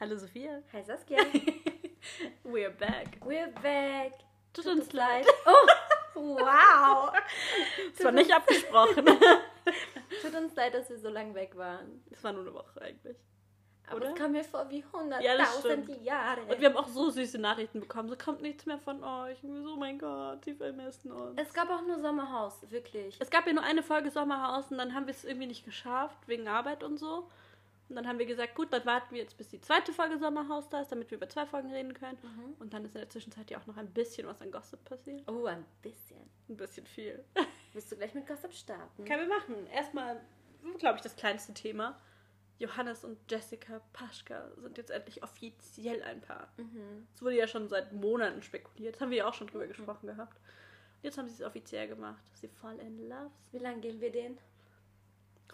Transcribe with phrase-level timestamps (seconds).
[0.00, 0.62] Hallo Sophia.
[0.72, 1.18] Hi Saskia.
[2.44, 3.18] We're back.
[3.24, 4.12] We're back.
[4.52, 5.26] Tut uns leid.
[6.14, 7.12] Oh, wow.
[7.96, 9.06] Es war nicht abgesprochen.
[10.22, 12.02] Tut uns leid, dass wir so lange weg waren.
[12.10, 13.16] Es war nur eine Woche eigentlich.
[13.86, 14.08] Aber Oder?
[14.10, 14.84] es kam mir vor wie
[15.20, 16.02] Ja, das 100.000 stimmt.
[16.02, 16.40] Jahre.
[16.42, 18.08] Und wir haben auch so süße Nachrichten bekommen.
[18.08, 19.42] So kommt nichts mehr von euch.
[19.42, 21.40] Und so, oh mein Gott, sie vermissen uns.
[21.40, 23.16] es gab auch nur Sommerhaus, wirklich.
[23.20, 26.16] Es gab ja nur eine Folge Sommerhaus und dann haben wir es irgendwie nicht geschafft,
[26.26, 27.28] wegen Arbeit und so.
[27.92, 30.66] Und dann haben wir gesagt, gut, dann warten wir jetzt, bis die zweite Folge Sommerhaus
[30.70, 32.16] da ist, damit wir über zwei Folgen reden können.
[32.58, 35.22] Und dann ist in der Zwischenzeit ja auch noch ein bisschen was an Gossip passiert.
[35.28, 36.16] Oh, ein bisschen.
[36.48, 37.22] Ein bisschen viel.
[37.74, 39.04] Willst du gleich mit Gossip starten?
[39.04, 39.66] Können wir machen.
[39.66, 40.18] Erstmal,
[40.78, 42.00] glaube ich, das kleinste Thema.
[42.58, 46.50] Johannes und Jessica Paschka sind jetzt endlich offiziell ein Paar.
[47.14, 48.94] Es wurde ja schon seit Monaten spekuliert.
[48.94, 50.38] Das haben wir ja auch schon drüber gesprochen gehabt.
[50.38, 52.22] Und jetzt haben sie es offiziell gemacht.
[52.40, 53.32] Sie fall in love.
[53.50, 54.38] Wie lange geben wir den?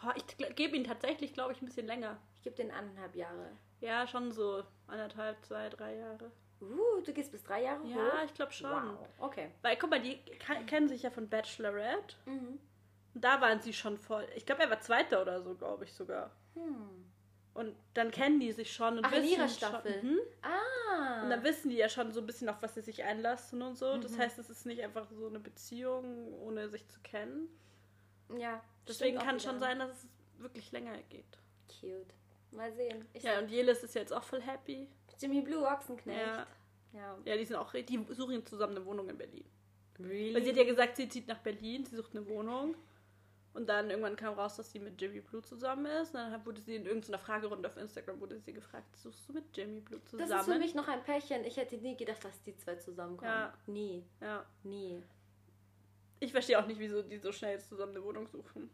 [0.05, 0.25] Oh, ich
[0.57, 2.19] gebe ihnen tatsächlich, glaube ich, ein bisschen länger.
[2.37, 3.51] Ich gebe den anderthalb Jahre.
[3.81, 6.31] Ja, schon so anderthalb, zwei, drei Jahre.
[6.61, 8.25] Uh, du gehst bis drei Jahre Ja, hoch?
[8.25, 8.71] ich glaube schon.
[8.71, 9.07] Wow.
[9.19, 9.51] Okay.
[9.63, 12.17] Weil, guck mal, die ke- kennen sich ja von Bachelorette.
[12.27, 12.59] Mhm.
[13.15, 14.27] Und da waren sie schon voll.
[14.37, 16.31] Ich glaube, er war Zweiter oder so, glaube ich sogar.
[16.55, 17.05] Hm.
[17.55, 20.03] Und dann kennen die sich schon und Ach, in wissen ihrer schon- Staffel.
[20.03, 20.19] Mhm.
[20.43, 21.23] Ah.
[21.25, 23.77] Und dann wissen die ja schon so ein bisschen, auf was sie sich einlassen und
[23.77, 23.95] so.
[23.97, 24.01] Mhm.
[24.03, 27.49] Das heißt, es ist nicht einfach so eine Beziehung, ohne sich zu kennen.
[28.37, 28.61] ja.
[28.89, 30.09] Deswegen kann es schon sein, dass es
[30.39, 31.39] wirklich länger geht.
[31.81, 32.15] Cute.
[32.51, 33.07] Mal sehen.
[33.13, 34.89] Ich Ja, und Jelis ist jetzt auch voll happy.
[35.21, 36.19] Jimmy Blue Ochsenknecht.
[36.19, 36.47] Ja.
[36.95, 37.19] Ja.
[37.25, 39.45] Ja, die sind auch, die suchen zusammen eine Wohnung in Berlin.
[39.99, 40.35] Really?
[40.35, 42.77] Weil sie hat ja gesagt, sie zieht nach Berlin, sie sucht eine Wohnung.
[43.55, 46.15] Und dann irgendwann kam raus, dass sie mit Jimmy Blue zusammen ist.
[46.15, 49.45] Und dann wurde sie in irgendeiner Fragerunde auf Instagram wurde sie gefragt, suchst du mit
[49.57, 50.31] Jimmy Blue zusammen?
[50.31, 51.45] das ist für mich noch ein Pärchen.
[51.45, 53.31] Ich hätte nie gedacht, dass die zwei zusammenkommen.
[53.31, 53.55] Ja.
[53.67, 54.05] Nie.
[54.21, 54.47] ja.
[54.63, 55.03] Nie.
[56.21, 58.71] Ich verstehe auch nicht, wieso die so schnell jetzt zusammen eine Wohnung suchen.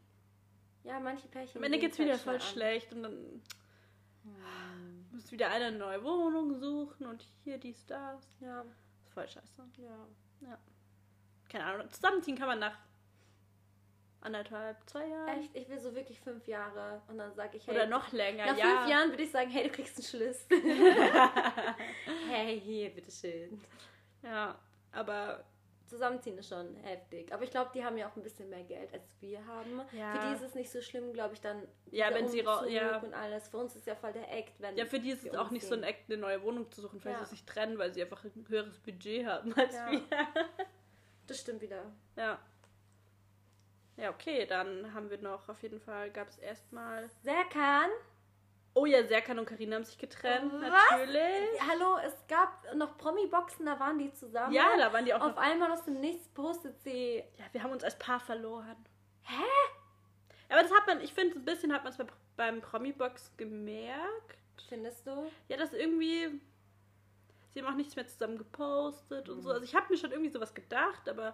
[0.83, 1.57] Ja, manche Pärchen.
[1.57, 3.41] Am Ende geht's wieder voll schnell schlecht und dann
[4.25, 5.05] an.
[5.11, 8.23] muss wieder einer eine neue Wohnung suchen und hier dies, das.
[8.39, 8.47] Hm.
[8.47, 8.65] Ja.
[9.03, 9.63] ist voll scheiße.
[10.41, 10.57] Ja.
[11.49, 11.89] Keine Ahnung.
[11.91, 12.77] Zusammenziehen kann man nach
[14.21, 15.39] anderthalb, zwei Jahren.
[15.39, 17.01] Echt, ich will so wirklich fünf Jahre.
[17.07, 17.75] Und dann sage ich, hey.
[17.75, 18.77] Oder noch länger, Nach ja.
[18.77, 20.61] fünf Jahren würde ich sagen, hey, du kriegst einen Schlüssel.
[22.29, 23.61] hey, hier, bitteschön.
[24.23, 24.57] Ja,
[24.91, 25.45] aber
[25.87, 27.31] Zusammenziehen ist schon heftig.
[27.33, 29.81] Aber ich glaube, die haben ja auch ein bisschen mehr Geld, als wir haben.
[29.91, 30.11] Ja.
[30.13, 31.67] Für die ist es nicht so schlimm, glaube ich, dann.
[31.91, 32.97] Ja, wenn sie ja.
[32.99, 33.47] Und alles.
[33.49, 34.75] Für uns ist ja voll der Act, wenn.
[34.77, 35.83] ja, für die ist es auch nicht so ein.
[35.83, 37.19] Act, eine neue Wohnung zu suchen, weil Ja.
[37.25, 39.91] sie sich trennen, weil sie einfach ein höheres Budget haben als Ja.
[39.91, 40.01] wir.
[41.27, 41.91] Das stimmt wieder.
[42.15, 42.37] Ja.
[43.97, 47.09] Ja, okay, dann haben wir noch, auf jeden Fall gab es erstmal.
[47.23, 47.89] Serkan?
[48.77, 50.61] Oh ja, Serkan und Karina haben sich getrennt, Was?
[50.91, 51.61] natürlich.
[51.65, 54.53] Hallo, es gab noch Promi-Boxen, da waren die zusammen.
[54.53, 55.37] Ja, da waren die auch Auf noch.
[55.37, 57.23] einmal aus dem Nichts postet sie.
[57.37, 58.75] Ja, wir haben uns als Paar verloren.
[59.21, 59.43] Hä?
[60.49, 64.37] Aber das hat man, ich finde, ein bisschen hat man es bei, beim Promi-Box gemerkt.
[64.67, 65.31] Findest du?
[65.47, 66.41] Ja, dass irgendwie.
[67.51, 69.51] Sie haben auch nichts mehr zusammen gepostet und so.
[69.51, 71.33] Also ich habe mir schon irgendwie sowas gedacht, aber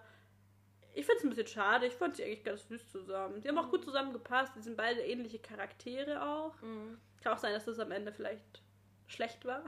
[0.93, 1.87] ich finde es ein bisschen schade.
[1.87, 3.41] Ich fand sie eigentlich ganz süß zusammen.
[3.41, 4.53] Sie haben auch gut zusammengepasst.
[4.53, 6.53] Sie sind beide ähnliche Charaktere auch.
[6.61, 6.99] Mhm.
[7.21, 8.61] Kann auch sein, dass das am Ende vielleicht
[9.07, 9.63] schlecht war.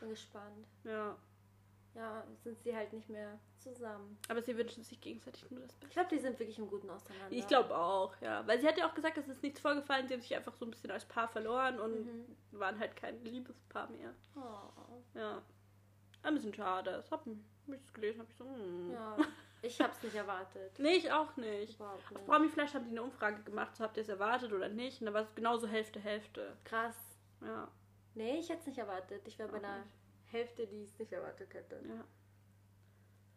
[0.00, 0.66] Bin gespannt.
[0.84, 1.16] Ja.
[1.94, 4.18] Ja, sind sie halt nicht mehr zusammen.
[4.28, 5.94] Aber sie wünschen sich gegenseitig nur das Ich Beste.
[5.94, 7.32] glaube, die sind wirklich im guten Auseinander.
[7.36, 8.46] Ich glaube auch, ja.
[8.46, 10.06] Weil sie hat ja auch gesagt, es ist nichts vorgefallen.
[10.06, 12.36] Sie haben sich einfach so ein bisschen als Paar verloren und Mhm.
[12.52, 14.14] waren halt kein Liebespaar mehr.
[14.36, 15.42] Oh, Ja.
[16.22, 16.90] Ein bisschen schade.
[16.92, 17.32] Das hab ich
[17.66, 18.44] das gelesen, habe ich so.
[18.44, 18.92] Hm.
[18.92, 19.16] ja.
[19.62, 20.78] Ich hab's nicht erwartet.
[20.78, 21.74] Nee, ich auch nicht.
[21.76, 22.26] Überhaupt Auf nicht.
[22.26, 25.00] Promi-Flash haben die eine Umfrage gemacht, so habt ihr es erwartet oder nicht.
[25.00, 26.56] Und da war es genauso Hälfte, Hälfte.
[26.64, 26.96] Krass.
[27.40, 27.68] Ja,
[28.14, 29.22] Nee, ich hätte es nicht erwartet.
[29.28, 29.88] Ich wäre bei einer nicht.
[30.26, 31.80] Hälfte, die es nicht erwartet hätte.
[31.86, 32.04] ja.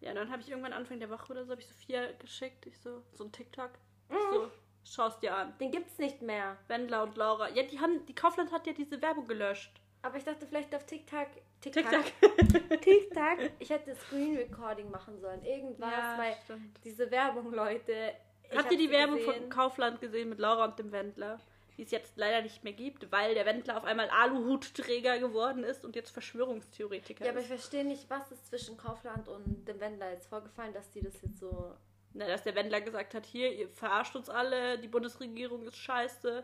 [0.02, 2.66] Ja, dann habe ich irgendwann Anfang der Woche oder so, habe ich Sophia geschickt.
[2.66, 3.70] Ich so, so ein TikTok.
[4.10, 4.50] Ich so,
[4.84, 5.56] schau's dir an.
[5.60, 6.58] Den gibt's nicht mehr.
[6.68, 7.50] Wendler und Laura.
[7.50, 9.80] Ja, die haben, die Kaufland hat ja diese Werbung gelöscht.
[10.04, 11.28] Aber ich dachte vielleicht auf TikTok.
[11.62, 11.84] TikTok.
[11.92, 12.82] TikTok.
[12.82, 13.38] TikTok.
[13.60, 15.44] Ich hätte Screen Recording machen sollen.
[15.44, 16.80] Irgendwas, ja, weil stimmt.
[16.84, 18.14] diese Werbung, Leute.
[18.50, 19.34] Habt hab ihr die Werbung gesehen.
[19.42, 21.40] von Kaufland gesehen mit Laura und dem Wendler?
[21.78, 25.86] Die es jetzt leider nicht mehr gibt, weil der Wendler auf einmal Aluhutträger geworden ist
[25.86, 27.46] und jetzt Verschwörungstheoretiker Ja, aber ist.
[27.46, 31.22] ich verstehe nicht, was ist zwischen Kaufland und dem Wendler jetzt vorgefallen, dass die das
[31.22, 31.74] jetzt so.
[32.14, 36.44] Na, dass der Wendler gesagt hat, hier, ihr verarscht uns alle, die Bundesregierung ist scheiße,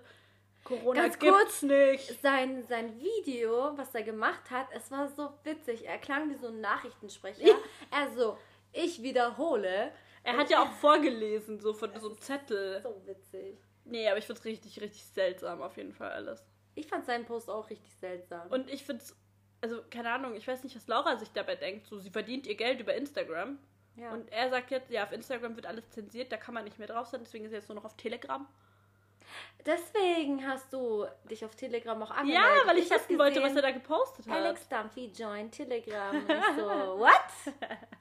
[0.67, 2.21] Corona Ganz kurz, nicht.
[2.21, 5.87] Sein, sein Video, was er gemacht hat, es war so witzig.
[5.87, 7.47] Er klang wie so ein Nachrichtensprecher.
[7.47, 7.55] Ja.
[7.89, 8.37] Er so,
[8.73, 9.93] ich wiederhole.
[10.23, 12.81] Er hat ja auch vorgelesen, so von so einem Zettel.
[12.81, 13.57] So witzig.
[13.85, 16.43] Nee, aber ich find's richtig, richtig seltsam, auf jeden Fall alles.
[16.75, 18.49] Ich fand seinen Post auch richtig seltsam.
[18.51, 19.15] Und ich find's,
[19.61, 21.87] also, keine Ahnung, ich weiß nicht, was Laura sich dabei denkt.
[21.87, 23.57] So, sie verdient ihr Geld über Instagram.
[23.95, 24.11] ja.
[24.11, 26.89] Und er sagt jetzt, ja, auf Instagram wird alles zensiert, da kann man nicht mehr
[26.89, 28.45] drauf sein, deswegen ist er jetzt nur noch auf Telegram.
[29.65, 32.41] Deswegen hast du dich auf Telegram auch angemeldet.
[32.61, 34.37] Ja, weil ich, wissen wollte, was er da gepostet hat.
[34.37, 36.15] Alex Dumpy joined Telegram.
[36.15, 36.63] Und ich so,
[36.99, 37.11] what?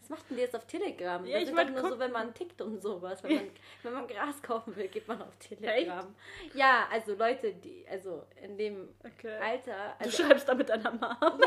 [0.01, 1.25] Was macht denn die jetzt auf Telegram?
[1.27, 1.99] Ja, das ich ist doch nur so, gucken.
[1.99, 3.21] wenn man tickt und sowas.
[3.25, 3.51] Wenn man,
[3.83, 6.15] wenn man Gras kaufen will, geht man auf Telegram.
[6.55, 9.37] Ja, also Leute, die, also in dem Okay.
[9.37, 9.97] Alter.
[9.99, 11.17] Du Also, schreibst da mit deiner Mom.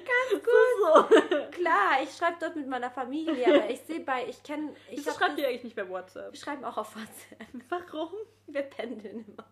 [0.00, 0.44] ganz
[0.82, 1.04] So.
[1.52, 5.18] klar, ich schreibe dort mit meiner Familie, aber ich sehe bei, ich kenne, ich das-
[5.36, 6.32] ihr eigentlich nicht bei WhatsApp?
[6.32, 7.46] wir schreiben auch auf WhatsApp.
[7.68, 8.10] Warum?
[8.46, 9.46] Wir pendeln immer.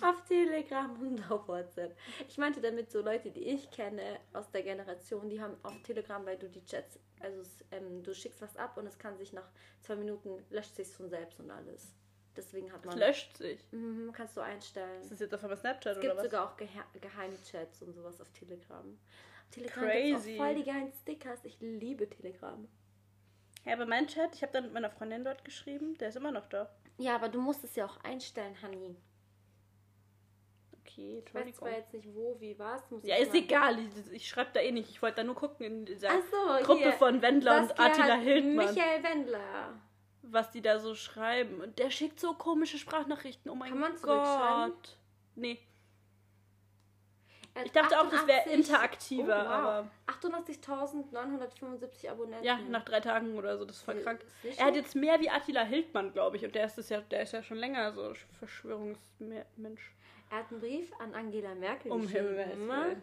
[0.00, 1.96] Auf Telegram und auf WhatsApp.
[2.28, 6.24] Ich meinte damit so Leute, die ich kenne aus der Generation, die haben auf Telegram,
[6.26, 9.32] weil du die Chats, also es, ähm, du schickst was ab und es kann sich
[9.32, 9.48] nach
[9.82, 11.94] zwei Minuten löscht sich von selbst und alles.
[12.36, 12.98] Deswegen hat Es man.
[12.98, 13.60] löscht sich.
[13.70, 15.02] Mhm, kannst du einstellen.
[15.02, 16.24] Ist das jetzt auf einmal Snapchat Es oder gibt was?
[16.24, 16.68] sogar auch gehe
[17.00, 18.98] geheime Chats und sowas auf Telegram.
[19.50, 20.36] Telegram Crazy.
[20.36, 21.44] voll die geilen Stickers.
[21.44, 22.66] Ich liebe Telegram.
[23.64, 26.32] Ja, aber mein Chat, ich habe dann mit meiner Freundin dort geschrieben, der ist immer
[26.32, 26.70] noch da.
[26.98, 28.96] Ja, aber du musst es ja auch einstellen, Honey.
[30.80, 32.88] Okay, Ich weiß zwar jetzt nicht wo, wie, was.
[32.90, 33.78] Muss Ja, ich ist mal- egal.
[33.78, 34.90] Ich, ich schreibe da eh nicht.
[34.90, 36.92] Ich wollte da nur gucken in dieser so, Gruppe hier.
[36.92, 39.80] von Wendler und Saskia Attila hat Hildmann, Michael Wendler.
[40.22, 41.60] was die da so schreiben.
[41.60, 43.50] Und der schickt so komische Sprachnachrichten.
[43.50, 44.98] Oh mein Kann man Gott.
[45.36, 45.58] Nee.
[47.64, 49.46] Ich dachte auch, das wäre 88 interaktiver, oh, wow.
[49.46, 52.44] aber 88.975 Abonnenten.
[52.44, 54.24] ja, nach drei Tagen oder so, das ist voll Si- krank.
[54.42, 54.60] sicher?
[54.60, 56.44] Er hat jetzt mehr wie Attila Hildmann, glaube ich.
[56.44, 59.92] Und der ist das ja, der ist ja schon länger so Verschwörungsmensch.
[60.30, 62.28] Er hat einen Brief an Angela Merkel Um geschrieben.
[62.38, 63.02] Himmels Willen.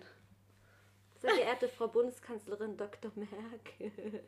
[1.21, 3.11] Sehr geehrte Frau Bundeskanzlerin Dr.
[3.15, 4.23] Merkel.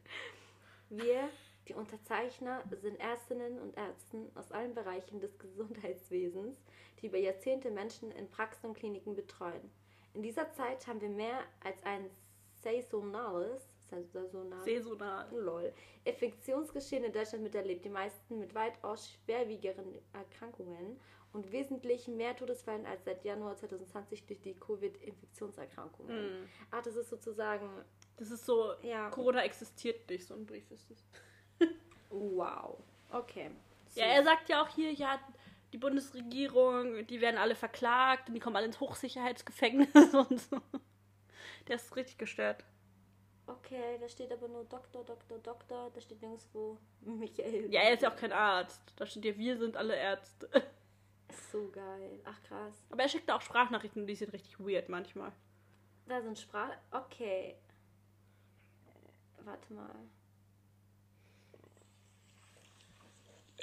[0.90, 1.28] Wir,
[1.68, 6.56] die Unterzeichner, sind Ärztinnen und Ärzten aus allen Bereichen des Gesundheitswesens,
[7.02, 9.72] die über Jahrzehnte Menschen in Praxen und Kliniken betreuen.
[10.14, 12.10] In dieser Zeit haben wir mehr als ein
[12.62, 15.28] saisonales, saisonales Saisonal.
[15.32, 15.74] Lol.
[16.06, 21.00] Infektionsgeschehen in Deutschland miterlebt, die meisten mit weitaus schwerwiegeren Erkrankungen
[21.34, 26.42] und wesentlich mehr Todesfällen als seit Januar 2020 durch die Covid-Infektionserkrankungen.
[26.42, 26.50] Mhm.
[26.72, 27.70] Ah, das ist sozusagen,
[28.18, 31.04] Das ist so, ja, Corona existiert nicht, so ein Brief ist es.
[32.10, 32.78] wow.
[33.12, 33.50] Okay.
[33.96, 35.20] Ja, er sagt ja auch hier, ja,
[35.74, 40.62] die Bundesregierung, die werden alle verklagt und die kommen alle ins Hochsicherheitsgefängnis und so.
[41.68, 42.64] Der ist richtig gestört.
[43.48, 47.74] Okay, da steht aber nur Doktor, Doktor, Doktor, da steht nirgendwo Michael.
[47.74, 48.82] Ja, er ist ja auch kein Arzt.
[48.96, 50.50] Da steht ja, wir sind alle Ärzte.
[51.52, 52.22] So geil.
[52.24, 52.86] Ach krass.
[52.90, 55.32] Aber er schickt da auch Sprachnachrichten, die sind richtig weird manchmal.
[56.08, 56.70] Da sind Sprach...
[56.92, 57.56] Okay.
[58.86, 59.96] Äh, Warte mal.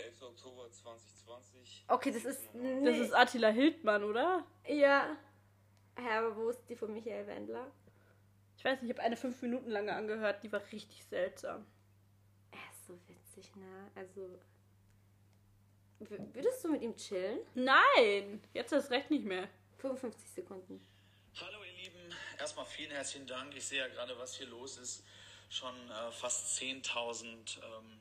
[0.05, 0.23] 11.
[0.23, 1.85] Oktober 2020.
[1.89, 2.49] Okay, das ist...
[2.85, 4.45] Das ist Attila Hildmann, oder?
[4.67, 5.17] Ja.
[5.97, 7.71] Hä, aber wo ist die von Michael Wendler?
[8.57, 11.67] Ich weiß nicht, ich habe eine fünf Minuten lange angehört, die war richtig seltsam.
[12.51, 13.91] Er ist so witzig, ne?
[13.95, 14.39] Also.
[15.99, 17.41] Würdest du mit ihm chillen?
[17.55, 18.43] Nein!
[18.53, 19.49] Jetzt ist recht nicht mehr.
[19.79, 20.87] 55 Sekunden.
[21.41, 23.55] Hallo ihr Lieben, erstmal vielen herzlichen Dank.
[23.55, 25.05] Ich sehe ja gerade, was hier los ist.
[25.49, 28.01] Schon äh, fast 10.000 ähm.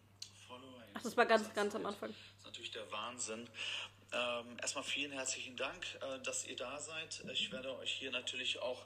[1.00, 2.10] Ach, das war ganz, ganz am Anfang.
[2.10, 3.50] Das ist natürlich der Wahnsinn.
[4.12, 7.24] Ähm, erstmal vielen herzlichen Dank, äh, dass ihr da seid.
[7.32, 8.86] Ich werde euch hier natürlich auch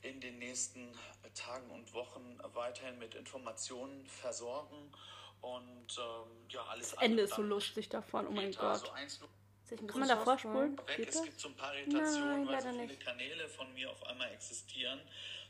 [0.00, 0.92] in den nächsten
[1.34, 4.92] Tagen und Wochen weiterhin mit Informationen versorgen.
[5.40, 8.80] Und ähm, ja, alles Ende ist so lustig davon, oh mein Gott.
[8.80, 9.28] so eins Soll
[9.70, 10.80] ich ein Kann man da vorspulen?
[10.98, 11.22] Es das?
[11.24, 13.00] gibt so ein paar Irritationen, Nein, weil so viele nicht.
[13.04, 15.00] Kanäle von mir auf einmal existieren,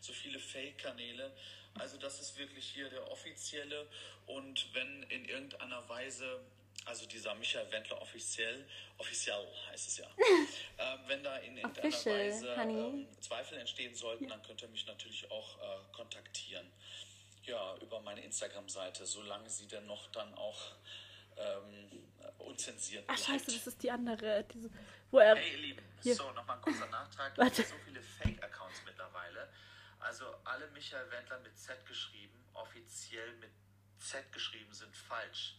[0.00, 1.34] so viele Fake-Kanäle.
[1.78, 3.86] Also das ist wirklich hier der offizielle
[4.26, 6.40] und wenn in irgendeiner Weise,
[6.84, 8.66] also dieser Michael Wendler offiziell,
[8.98, 10.06] offiziell heißt es ja,
[10.78, 14.86] ähm, wenn da in irgendeiner Official, Weise ähm, Zweifel entstehen sollten, dann könnt ihr mich
[14.86, 16.70] natürlich auch äh, kontaktieren.
[17.44, 20.60] Ja, über meine Instagram-Seite, solange sie denn noch dann auch
[21.36, 22.02] ähm,
[22.38, 23.28] unzensiert Ach bleibt.
[23.28, 24.44] scheiße, das ist die andere.
[24.52, 24.70] Diese,
[25.10, 25.36] wo er.
[25.36, 26.14] Hey ihr Lieben, Hier.
[26.14, 27.32] so nochmal ein kurzer Nachtrag.
[27.36, 27.62] Warte.
[27.62, 29.48] Es gibt so viele Fake-Accounts mittlerweile.
[30.02, 33.50] Also alle Michael Wendler mit Z geschrieben, offiziell mit
[33.98, 35.56] Z geschrieben, sind falsch.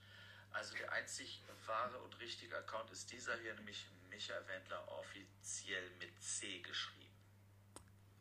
[0.51, 6.21] Also der einzig wahre und richtige Account ist dieser hier, nämlich Michael Wendler offiziell mit
[6.21, 6.99] C geschrieben.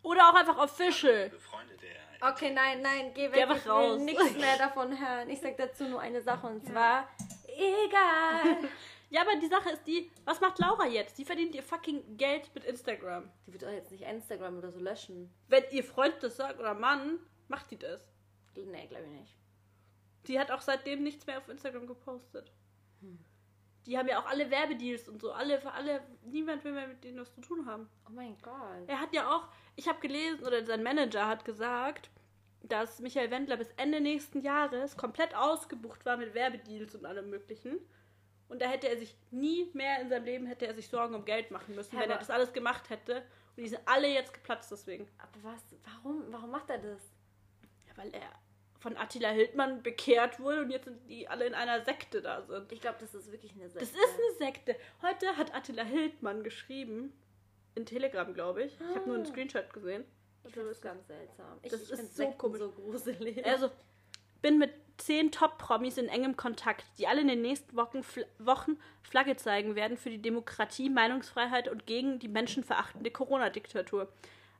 [0.02, 1.24] Oder auch einfach official.
[1.24, 3.34] Liebe Freunde der Okay, nein, nein, geh weg.
[3.34, 4.00] Geh einfach ich will raus.
[4.00, 5.28] nichts mehr davon hören.
[5.28, 7.08] Ich sag dazu nur eine Sache und zwar,
[7.46, 8.68] egal.
[9.12, 11.18] Ja, aber die Sache ist die, was macht Laura jetzt?
[11.18, 13.30] Die verdient ihr fucking Geld mit Instagram.
[13.46, 15.30] Die wird doch jetzt nicht Instagram oder so löschen.
[15.48, 18.00] Wenn ihr Freund das sagt oder Mann, macht die das.
[18.56, 19.36] Nee, glaube ich nicht.
[20.28, 22.52] Die hat auch seitdem nichts mehr auf Instagram gepostet.
[23.84, 25.32] Die haben ja auch alle Werbedeals und so.
[25.32, 27.90] Alle, für alle, niemand will mehr mit denen was zu tun haben.
[28.08, 28.86] Oh mein Gott.
[28.86, 32.08] Er hat ja auch, ich habe gelesen, oder sein Manager hat gesagt,
[32.62, 37.78] dass Michael Wendler bis Ende nächsten Jahres komplett ausgebucht war mit Werbedeals und allem möglichen.
[38.52, 41.24] Und da hätte er sich nie mehr in seinem Leben hätte er sich Sorgen um
[41.24, 43.22] Geld machen müssen, Ja, wenn er das alles gemacht hätte.
[43.56, 45.08] Und die sind alle jetzt geplatzt deswegen.
[45.18, 47.00] Aber was, warum, warum macht er das?
[47.88, 48.28] Ja, weil er
[48.80, 52.70] von Attila Hildmann bekehrt wurde und jetzt sind die alle in einer Sekte da sind.
[52.72, 53.86] Ich glaube, das ist wirklich eine Sekte.
[53.86, 54.76] Das ist eine Sekte.
[55.00, 57.12] Heute hat Attila Hildmann geschrieben,
[57.74, 58.74] in Telegram, glaube ich.
[58.74, 59.28] Ich habe nur einen Ah.
[59.28, 60.04] Screenshot gesehen.
[60.44, 61.58] Ich finde das ganz seltsam.
[61.62, 62.58] Ich, Das ich ist find so Sekten komisch.
[62.58, 63.46] so gruselig.
[63.46, 63.70] Also,
[64.42, 64.71] bin mit
[65.04, 69.74] zehn Top-Promis in engem Kontakt, die alle in den nächsten Wochen, Fl Wochen Flagge zeigen
[69.74, 74.08] werden für die Demokratie, Meinungsfreiheit und gegen die menschenverachtende Corona-Diktatur.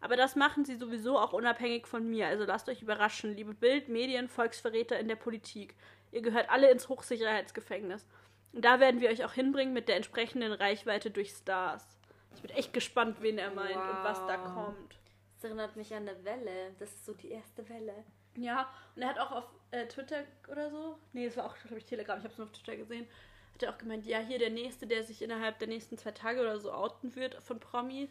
[0.01, 2.27] Aber das machen sie sowieso auch unabhängig von mir.
[2.27, 5.77] Also lasst euch überraschen, liebe Bild, Medien, Volksverräter in der Politik.
[6.11, 8.07] Ihr gehört alle ins Hochsicherheitsgefängnis.
[8.53, 11.87] Und da werden wir euch auch hinbringen mit der entsprechenden Reichweite durch Stars.
[12.35, 14.55] Ich bin echt gespannt, wen er meint und was da Wow.
[14.55, 14.99] kommt.
[15.37, 16.75] Das erinnert mich an eine Welle.
[16.79, 18.05] Das ist so die erste Welle.
[18.37, 21.79] Ja, und er hat auch auf äh, Twitter oder so, nee, das war auch, glaube
[21.79, 23.07] ich, Telegram, ich habe es nur auf Twitter gesehen,
[23.55, 26.41] hat er auch gemeint, ja, hier der Nächste, der sich innerhalb der nächsten zwei Tage
[26.41, 28.09] oder so outen wird von Promi,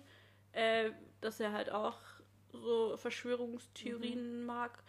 [0.53, 1.97] äh, dass er halt auch
[2.51, 4.83] so Verschwörungstheorien mag.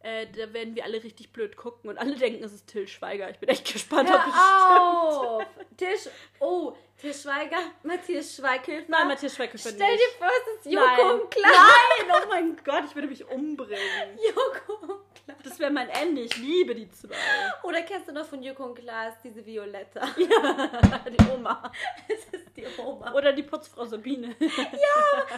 [0.00, 3.28] Äh, da werden wir alle richtig blöd gucken und alle denken, es ist Till Schweiger.
[3.30, 5.46] Ich bin echt gespannt, ob es Hör auf!
[5.76, 8.84] Tisch, oh, Til Schweiger, Matthias Schweighöfer.
[8.88, 10.02] Nein, Matthias Schweighöfer Stell nicht.
[10.02, 11.20] dir vor, es ist Joko Nein.
[11.20, 11.52] und Klaas.
[11.52, 14.18] Nein, oh mein Gott, ich würde mich umbringen.
[14.34, 15.38] Joko und Klaas.
[15.44, 17.14] Das wäre mein Ende, ich liebe die zwei.
[17.62, 20.08] Oder kennst du noch von Joko und Klaas diese Violetta?
[20.16, 21.70] die Oma.
[22.08, 23.12] Das ist die Oma.
[23.14, 24.34] Oder die Putzfrau Sabine.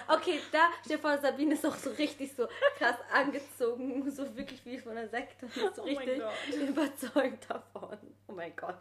[0.09, 2.47] Okay, da, stell dir vor, Sabine ist auch so richtig so
[2.79, 5.47] krass angezogen, so wirklich wie von einer Sekte.
[5.77, 7.99] So Oh mein richtig überzeugt davon.
[8.29, 8.77] Oh mein Gott.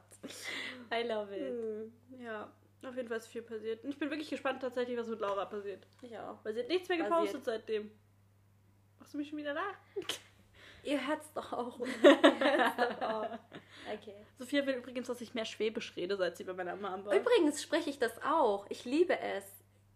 [0.93, 1.41] I love it.
[1.41, 1.93] Hm,
[2.23, 2.49] Ja,
[2.85, 3.83] auf jeden Fall ist viel passiert.
[3.83, 5.85] Und ich bin wirklich gespannt tatsächlich, was mit Laura passiert.
[6.01, 6.37] Ich auch.
[6.43, 7.91] Weil sie hat nichts mehr gepostet seitdem.
[8.99, 9.63] Machst du mich schon wieder da?
[10.83, 11.79] Ihr hört's doch auch.
[12.03, 13.39] Ihr hört's doch auch.
[13.93, 14.15] Okay.
[14.37, 17.15] Sophia will übrigens, dass ich mehr Schwäbisch rede, seit sie bei meiner Mom war.
[17.15, 18.65] Übrigens spreche ich das auch.
[18.69, 19.43] Ich liebe es.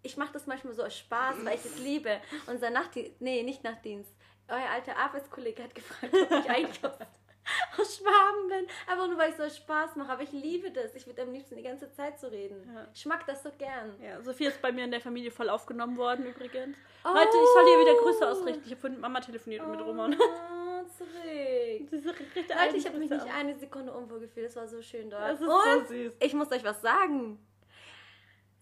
[0.02, 2.20] Ich mache das manchmal so aus Spaß, weil ich es liebe.
[2.48, 4.14] Unser Nachtdienst, nee, nicht Nachtdienst.
[4.50, 6.98] Euer alter Arbeitskollege hat gefragt, ob ich eigentlich aus,
[7.78, 8.68] aus Schwaben bin.
[8.88, 10.12] Einfach nur, weil ich so Spaß mache.
[10.12, 10.96] Aber ich liebe das.
[10.96, 12.70] Ich würde am liebsten die ganze Zeit so reden.
[12.74, 12.88] Ja.
[12.94, 13.96] Ich mag das so gern.
[14.02, 16.78] Ja, Sophia ist bei mir in der Familie voll aufgenommen worden übrigens.
[17.04, 17.10] Oh.
[17.14, 18.64] Heute, ich soll ihr wieder Grüße ausrichten.
[18.66, 20.14] Ich habe vorhin mit Mama telefoniert und mit Roman.
[20.14, 21.10] Oh, zurück.
[21.24, 24.48] Sie ist richtig Leute, ich habe mich nicht eine Sekunde unwohl gefühlt.
[24.48, 25.24] Das war so schön dort.
[25.24, 26.14] Das ist und so süß.
[26.20, 27.40] ich muss euch was sagen.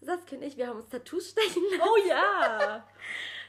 [0.00, 1.82] Saskia und ich, wir haben uns Tattoos stechen lassen.
[1.88, 2.84] Oh ja!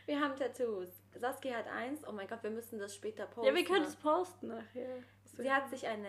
[0.06, 0.90] Wir haben Tattoos.
[1.16, 2.06] Saskia hat eins.
[2.06, 3.48] Oh mein Gott, wir müssen das später posten.
[3.48, 5.02] ja, wir können es posten nachher.
[5.38, 6.08] Sie hat sich eine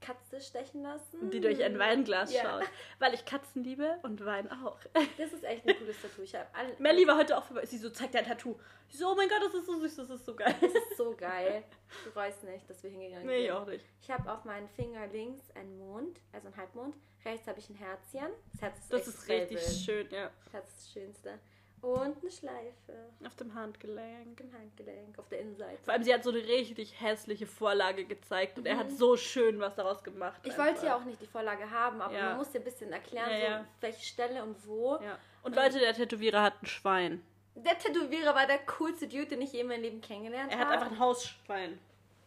[0.00, 1.30] Katze stechen lassen.
[1.30, 2.42] Die durch ein Weinglas Ja.
[2.42, 2.68] schaut.
[2.98, 4.78] Weil ich Katzen liebe und Wein auch.
[5.18, 6.22] Das ist echt ein cooles Tattoo.
[6.22, 6.74] Ich habe alle.
[6.78, 7.66] Melly war heute auch vorbei.
[7.66, 8.56] Sie so, zeigt dein Tattoo.
[8.88, 10.54] Ich so, oh mein Gott, das ist so süß, das ist so geil.
[10.60, 11.64] Das ist so geil.
[12.04, 13.56] Du weißt nicht, dass wir hingegangen Nee, ich sind.
[13.56, 13.84] auch nicht.
[14.00, 16.96] Ich habe auf meinen Finger links einen Mond, also ein Halbmond.
[17.24, 18.28] Rechts habe ich ein Herzchen.
[18.52, 20.30] Das Herz ist, Das ist richtig schön, ja.
[20.44, 21.38] Das Herz ist das Schönste.
[21.82, 24.40] Und eine Schleife Auf dem Handgelenk.
[24.40, 25.78] im Handgelenk auf der Innenseite.
[25.84, 29.58] Vor allem, sie hat so eine richtig hässliche Vorlage gezeigt und er hat so schön
[29.60, 30.40] was daraus gemacht.
[30.44, 30.66] Ich einfach.
[30.66, 32.24] wollte ja auch nicht die Vorlage haben, aber Ja.
[32.30, 33.64] man muss ja ein bisschen erklären, Ja, so, ja.
[33.80, 34.96] welche Stelle und wo.
[34.96, 35.18] Ja.
[35.42, 37.22] Und Leute, der Tätowierer hat ein Schwein.
[37.54, 40.68] Der Tätowierer war der coolste Dude, den ich je in meinem Leben kennengelernt Er habe.
[40.70, 41.78] hat einfach ein Hausschwein.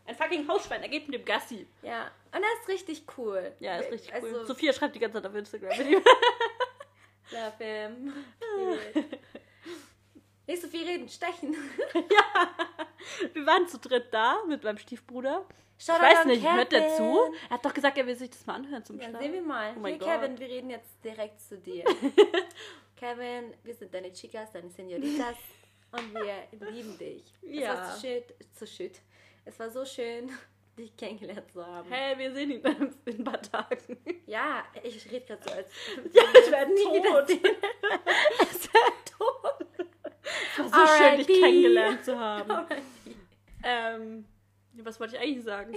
[0.06, 0.82] Ein fucking Hausschwein.
[0.82, 1.68] Er geht mit dem Gassi.
[1.84, 3.52] Ja, und er ist richtig cool.
[3.60, 4.30] Ja, ist richtig cool.
[4.30, 5.78] Also, Sophia schreibt die ganze Zeit auf Instagram.
[5.78, 6.02] mit ihm.
[7.32, 8.14] love him.
[10.48, 11.56] Nicht so viel reden, stechen.
[13.34, 15.46] Wir waren zu dritt da mit meinem Stiefbruder.
[15.78, 16.98] Shoutout ich weiß nicht, hört der Kevin.
[16.98, 17.20] zu?
[17.50, 19.24] Er hat doch gesagt, er will sich das mal anhören zum Ja, Start.
[19.24, 19.74] sehen wir mal.
[19.82, 19.98] Oh Hier.
[19.98, 21.84] Kevin, wir reden jetzt direkt zu dir.
[22.96, 25.36] Kevin, wir sind deine Chicas, deine Senoritas
[25.92, 27.24] und wir lieben dich.
[27.42, 27.74] Ja.
[27.74, 28.92] Es war so schön, so schön.
[29.46, 30.30] Es war so schön,
[30.78, 31.90] dich kennengelernt zu haben.
[31.90, 32.62] Hey, wir sehen ihn
[33.06, 33.98] in ein paar Tagen.
[34.28, 35.72] Ja, ich rede gerade so als.
[36.14, 37.30] Ja, ich werde tot.
[38.52, 39.61] Es wäre tot.
[40.58, 42.66] Es war so schön, dich kennengelernt zu haben.
[43.64, 44.26] Ähm,
[44.74, 45.76] was wollte ich eigentlich sagen?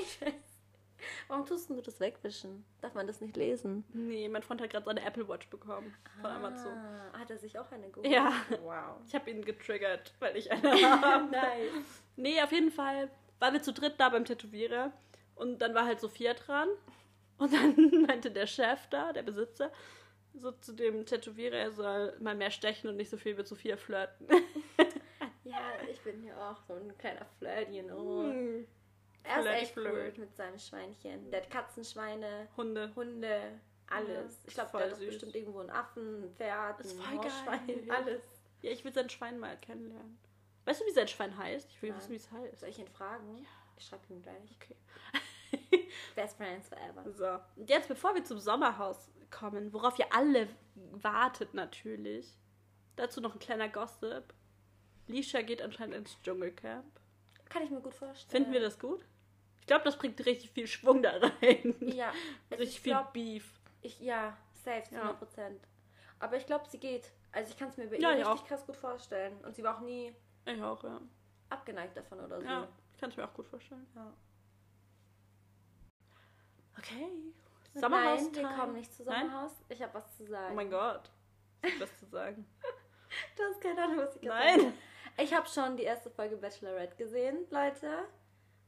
[1.28, 2.64] Warum tust du das wegwischen?
[2.80, 3.84] Darf man das nicht lesen?
[3.92, 6.72] Nee, mein Freund hat gerade seine Apple Watch bekommen von Amazon.
[6.72, 8.10] Ah, hat er sich auch eine geholt?
[8.10, 8.32] Ja.
[8.62, 8.96] Wow.
[9.06, 10.62] Ich habe ihn getriggert, weil ich eine
[11.02, 11.30] habe.
[11.30, 12.02] Nice.
[12.16, 14.92] Nee, auf jeden Fall waren wir zu dritt da beim Tätowierer.
[15.34, 16.68] Und dann war halt Sophia dran.
[17.38, 19.70] Und dann meinte der Chef da, der Besitzer,
[20.34, 23.76] so zu dem Tätowierer, er soll mal mehr stechen und nicht so viel mit Sophia
[23.76, 24.26] flirten.
[25.44, 28.22] Ja, ich bin ja auch so ein kleiner Flirt, you know.
[28.22, 28.66] Hm.
[29.22, 31.30] Er ist Flirt, echt cool mit seinem Schweinchen.
[31.30, 32.90] Der hat Katzenschweine, Hunde.
[32.96, 34.34] Hunde, alles.
[34.42, 37.88] Ja, ich glaube, der hat bestimmt irgendwo einen Affen, ein Pferd, ein geil.
[37.90, 38.22] alles.
[38.62, 40.18] Ja, ich will sein Schwein mal kennenlernen.
[40.64, 41.70] Weißt du, wie sein Schwein heißt?
[41.70, 41.98] Ich will Nein.
[41.98, 42.60] wissen, wie es heißt.
[42.60, 43.46] Soll ich ihn fragen?
[43.76, 44.56] Ich schreibe ihm gleich.
[44.56, 44.76] Okay.
[46.14, 47.04] Best Friends Forever.
[47.16, 50.48] So, und jetzt, bevor wir zum Sommerhaus kommen, worauf ihr alle
[50.92, 52.36] wartet natürlich,
[52.96, 54.32] dazu noch ein kleiner Gossip.
[55.06, 57.00] Lisha geht anscheinend ins Dschungelcamp.
[57.50, 58.30] Kann ich mir gut vorstellen.
[58.30, 59.04] Finden wir das gut?
[59.60, 61.74] Ich glaube, das bringt richtig viel Schwung da rein.
[61.80, 62.12] Ja.
[62.50, 63.60] Also Richtig ich viel glaub, Beef.
[63.82, 65.00] ich, ja, safe, zu Ja.
[65.02, 65.60] 100 Prozent.
[66.20, 67.10] Aber ich glaube, sie geht.
[67.32, 68.46] Also ich kann es mir bei Ja, ihr ich richtig auch.
[68.48, 69.36] krass gut vorstellen.
[69.44, 70.14] Und sie war auch nie
[70.46, 71.00] Ich auch, ja.
[71.50, 72.46] abgeneigt davon oder so.
[72.46, 73.86] Ja, ich kann es mir auch gut vorstellen.
[73.94, 74.12] Ja.
[76.78, 77.08] Okay.
[77.74, 78.32] Nein, Sommerhaus.
[78.34, 79.26] wir kommen nicht zu Nein?
[79.26, 79.52] Sommerhaus.
[79.68, 80.52] Ich habe was zu sagen.
[80.52, 81.10] Oh mein Gott.
[81.62, 82.46] Was ist das zu sagen?
[83.36, 84.58] Du hast keine Ahnung, was ich jetzt Nein.
[84.60, 84.72] sage.
[85.18, 88.08] Ich habe schon die erste Folge Bachelorette gesehen, Leute.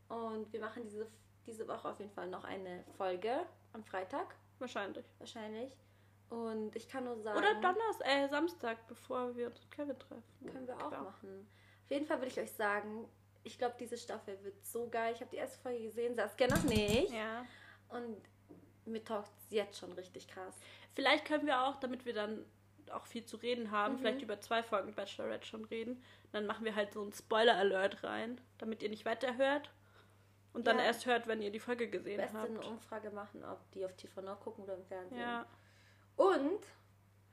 [0.09, 1.09] Und wir machen diese,
[1.47, 5.05] diese Woche auf jeden Fall noch eine Folge am Freitag Wahrscheinlich.
[5.19, 5.77] wahrscheinlich.
[6.31, 10.47] Und ich kann nur sagen, Oder Donnerstag, äh, Samstag, bevor wir uns mit Kevin treffen.
[10.53, 11.03] können wir auch Klar.
[11.03, 11.49] machen.
[11.85, 13.09] Auf jeden Fall will ich euch sagen,
[13.43, 15.13] ich glaube, diese Staffel wird so geil.
[15.15, 17.13] Ich habe die erste Folge gesehen, Saskia noch nicht.
[17.13, 17.45] Ja.
[17.89, 18.23] Und
[18.87, 20.55] mir taugt jetzt schon richtig krass.
[20.95, 22.45] Vielleicht können wir auch, damit wir dann
[22.91, 23.99] auch viel zu reden haben, Mhm.
[23.99, 26.03] vielleicht über zwei Folgen Bachelorette schon reden.
[26.33, 29.71] Dann machen wir halt so einen Spoiler-Alert rein, damit ihr nicht weiterhört.
[30.53, 30.85] Und dann Ja.
[30.85, 32.67] erst hört, wenn ihr die Folge gesehen Beste eine habt.
[32.67, 35.19] Umfrage machen, ob die auf TV Now gucken oder im Fernsehen.
[35.21, 35.45] Ja.
[36.17, 36.61] Und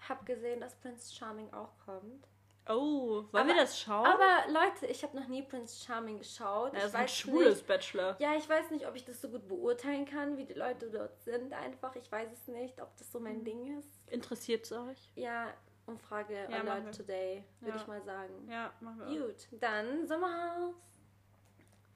[0.09, 2.27] habe gesehen, dass Prince Charming auch kommt.
[2.67, 4.05] Oh, wollen Aber- wir das schauen?
[4.05, 6.73] Aber Leute, ich habe noch nie Prince Charming geschaut.
[6.73, 7.67] ja, das ist ein schwules nicht.
[7.67, 8.15] Bachelor.
[8.19, 11.19] Ja, ich weiß nicht, ob ich das so gut beurteilen kann, wie die Leute dort
[11.21, 11.51] sind.
[11.51, 13.43] Einfach, ich weiß es nicht, ob das so mein Mhm.
[13.43, 13.89] Ding ist.
[14.09, 15.11] Interessiert es euch?
[15.15, 15.53] Ja,
[15.85, 16.91] Umfrage Ja, wir.
[16.91, 17.81] Today, würde Ja.
[17.81, 18.47] ich mal sagen.
[18.49, 19.07] Ja, machen wir.
[19.23, 19.27] auch.
[19.27, 20.75] Gut, dann Sommerhaus.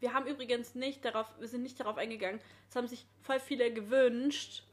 [0.01, 2.41] Wir haben übrigens nicht darauf, wir sind nicht darauf eingegangen.
[2.69, 4.63] Es haben sich voll viele gewünscht,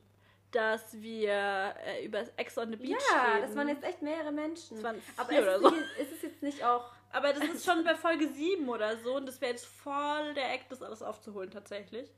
[0.54, 3.42] dass wir äh, über Ex on the Beach Ja, reden.
[3.42, 4.76] das waren jetzt echt mehrere Menschen.
[4.76, 5.68] Das waren Aber ist, oder es so.
[6.02, 6.90] ist es jetzt nicht auch.
[7.12, 10.52] Aber das ist schon bei Folge 7 oder so und das wäre jetzt voll der
[10.52, 12.10] Act, das alles aufzuholen tatsächlich.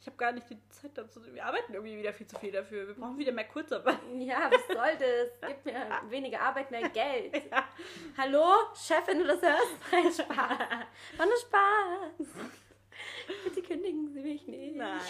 [0.00, 1.18] Ich habe gar nicht die Zeit dazu.
[1.32, 2.86] Wir arbeiten irgendwie wieder viel zu viel dafür.
[2.88, 3.96] Wir brauchen wieder mehr Kurzarbeit.
[4.18, 5.48] Ja, was soll das?
[5.48, 7.34] Gib mir weniger Arbeit, mehr Geld.
[7.50, 7.66] Ja.
[8.18, 9.66] Hallo, Chef, wenn du das hörst?
[9.90, 10.28] Nein, Spaß.
[11.16, 12.28] War nur Spaß.
[13.44, 14.76] Bitte kündigen Sie mich nicht.
[14.76, 15.00] Nein.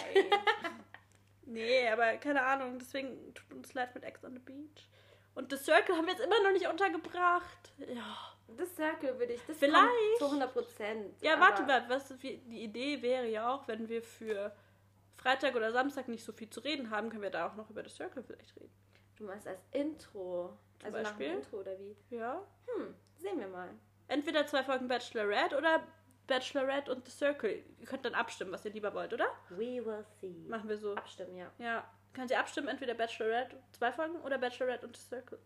[1.45, 2.79] Nee, aber keine Ahnung.
[2.79, 4.89] Deswegen tut uns leid mit Ex on the Beach.
[5.35, 7.73] Und The Circle haben wir jetzt immer noch nicht untergebracht.
[7.77, 8.35] Ja.
[8.57, 9.41] Das Circle würde ich.
[9.47, 10.17] Das Vielleicht.
[10.17, 11.21] zu 100 Prozent.
[11.21, 14.55] Ja, warte mal, was die Idee wäre ja auch, wenn wir für
[15.15, 17.83] Freitag oder Samstag nicht so viel zu reden haben, können wir da auch noch über
[17.83, 18.71] The Circle vielleicht reden.
[19.15, 20.57] Du meinst als Intro.
[20.79, 21.29] Zum also nach Beispiel?
[21.29, 21.95] dem Intro oder wie?
[22.11, 22.41] Ja.
[22.67, 23.69] Hm, sehen wir mal.
[24.07, 25.83] Entweder zwei Folgen Bachelorette oder
[26.27, 27.63] Bachelorette und The Circle.
[27.79, 29.27] Ihr könnt dann abstimmen, was ihr lieber wollt, oder?
[29.49, 30.45] We will see.
[30.47, 30.95] Machen wir so.
[30.95, 31.51] Abstimmen, ja.
[31.57, 31.87] Ja.
[32.13, 35.39] Könnt ihr abstimmen, entweder Bachelorette, zwei Folgen oder Bachelorette und The Circle.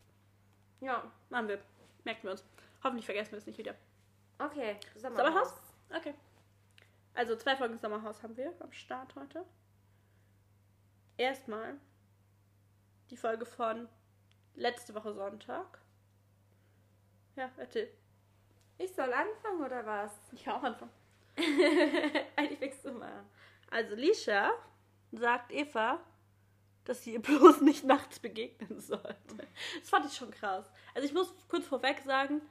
[0.81, 1.59] Ja, Machen wir.
[2.05, 2.45] Merken wir uns.
[2.83, 3.75] Hoffentlich vergessen wir es nicht wieder.
[4.37, 4.77] okay.
[4.95, 5.25] Sommerhaus.
[5.25, 5.53] Sommerhaus?
[5.95, 6.13] Okay.
[7.13, 9.43] Also zwei Folgen Sommerhaus haben wir am Start heute.
[11.17, 11.75] Erstmal
[13.09, 13.89] die Folge von
[14.55, 15.79] letzte Woche Sonntag.
[17.35, 17.91] Ja, erzähl.
[18.79, 20.11] Ich soll anfangen oder was?
[20.31, 20.91] Ich kann auch anfangen.
[22.35, 23.25] Eigentlich fängst du mal an.
[23.69, 24.51] Also Lisha
[25.11, 25.99] sagt Eva,
[26.85, 29.47] dass sie ihr bloß nicht nachts begegnen sollte.
[29.79, 30.71] Das fand ich schon krass.
[30.95, 32.41] Also ich muss kurz vorweg sagen,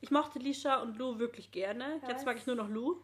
[0.00, 2.00] ich mochte Lisha und Lou wirklich gerne.
[2.02, 2.24] Jetzt Was?
[2.24, 3.00] mag ich nur noch Lou.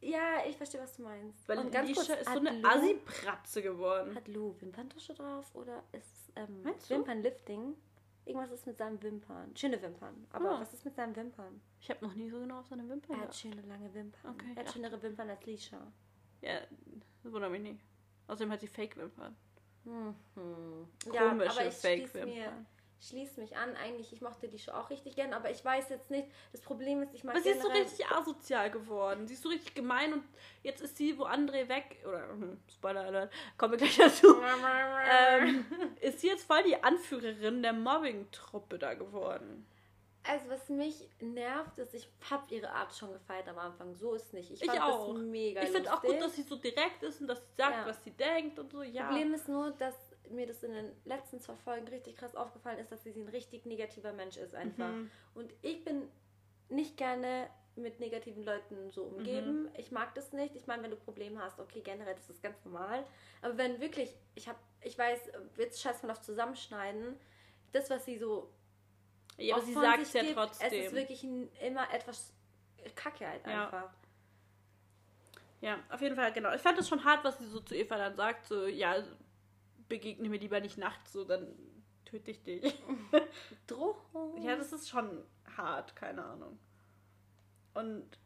[0.00, 1.48] Ja, ich verstehe, was du meinst.
[1.48, 4.14] Weil Und ganz Lisha kurz, ist so eine Assi-Pratze geworden.
[4.14, 6.64] Hat Lou Wimperntusche drauf oder ist es ähm?
[6.88, 7.76] Wimpernlifting?
[8.24, 9.56] Irgendwas ist mit seinen Wimpern.
[9.56, 10.26] Schöne Wimpern.
[10.32, 10.60] Aber Ah.
[10.60, 11.60] was ist mit seinen Wimpern?
[11.80, 14.30] Ich habe noch nie so genau auf seine Wimpern Er hat schöne lange Wimpern.
[14.32, 14.72] Okay, er hat ja.
[14.72, 15.92] schönere Wimpern als Lisha.
[16.40, 16.60] Ja,
[17.22, 17.80] das wundert mich nicht.
[18.28, 19.36] Außerdem hat sie Fake-Wimpern.
[19.84, 20.14] Mhm.
[21.04, 22.66] Komische ja, Fake-Wimpern.
[23.08, 23.74] Schließe mich an.
[23.76, 26.28] Eigentlich, ich mochte die Show auch richtig gern, aber ich weiß jetzt nicht.
[26.52, 29.26] Das Problem ist, ich mag Aber sie ist so richtig asozial geworden.
[29.26, 30.24] Sie ist so richtig gemein und
[30.62, 31.98] jetzt ist sie, wo André weg.
[32.06, 34.36] Oder, hm, Spoiler Alert, kommen wir gleich dazu.
[35.10, 35.64] ähm,
[36.00, 39.66] ist sie jetzt voll die Anführerin der Mobbing-Truppe da geworden.
[40.24, 43.96] Also was mich nervt, ist, ich habe ihre Art schon gefeiert am Anfang.
[43.96, 44.52] So ist nicht.
[44.52, 45.12] Ich Ich fand auch.
[45.12, 47.72] das mega Ich finde auch gut, dass sie so direkt ist und dass sie sagt,
[47.78, 47.86] Ja.
[47.86, 48.82] was sie denkt und so.
[48.82, 49.06] Ja.
[49.06, 49.96] Problem ist nur, dass
[50.32, 53.66] mir das in den letzten zwei Folgen richtig krass aufgefallen ist, dass sie ein richtig
[53.66, 54.90] negativer Mensch ist einfach.
[54.90, 55.10] Mhm.
[55.34, 56.08] Und ich bin
[56.68, 59.64] nicht gerne mit negativen Leuten so umgeben.
[59.64, 59.70] Mhm.
[59.76, 60.54] Ich mag das nicht.
[60.56, 63.04] Ich meine, wenn du Probleme hast, okay, generell das ist ganz normal.
[63.40, 65.20] Aber wenn wirklich, ich habe, ich weiß,
[65.56, 67.18] jetzt scheiß mal auf Zusammenschneiden,
[67.72, 68.52] das, was sie so
[69.38, 70.66] ja, sie sagt es ja gibt, trotzdem.
[70.66, 72.32] Es ist wirklich immer etwas
[72.94, 73.64] Kacke halt Ja.
[73.64, 73.90] einfach.
[75.60, 76.52] Ja, auf jeden Fall, genau.
[76.52, 78.46] Ich fand es schon hart, was sie so zu Eva dann sagt.
[78.46, 78.96] So, ja,
[79.88, 81.46] begegne mir lieber nicht nachts, so, dann
[82.04, 82.62] töte ich dich.
[83.66, 84.42] Drohung.
[84.42, 85.24] Ja, das ist schon
[85.56, 86.58] hart, keine Ahnung.
[87.74, 88.18] Und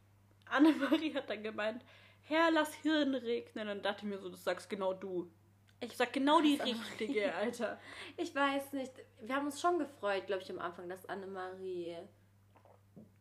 [0.49, 1.85] Annemarie hat dann gemeint,
[2.23, 3.69] Herr, lass Hirn regnen.
[3.69, 5.31] Und dachte mir so, das sagst genau du.
[5.81, 7.79] Ich sag genau die richtige, Alter.
[8.17, 8.93] Ich weiß nicht.
[9.21, 11.97] Wir haben uns schon gefreut, glaube ich, am Anfang, dass Annemarie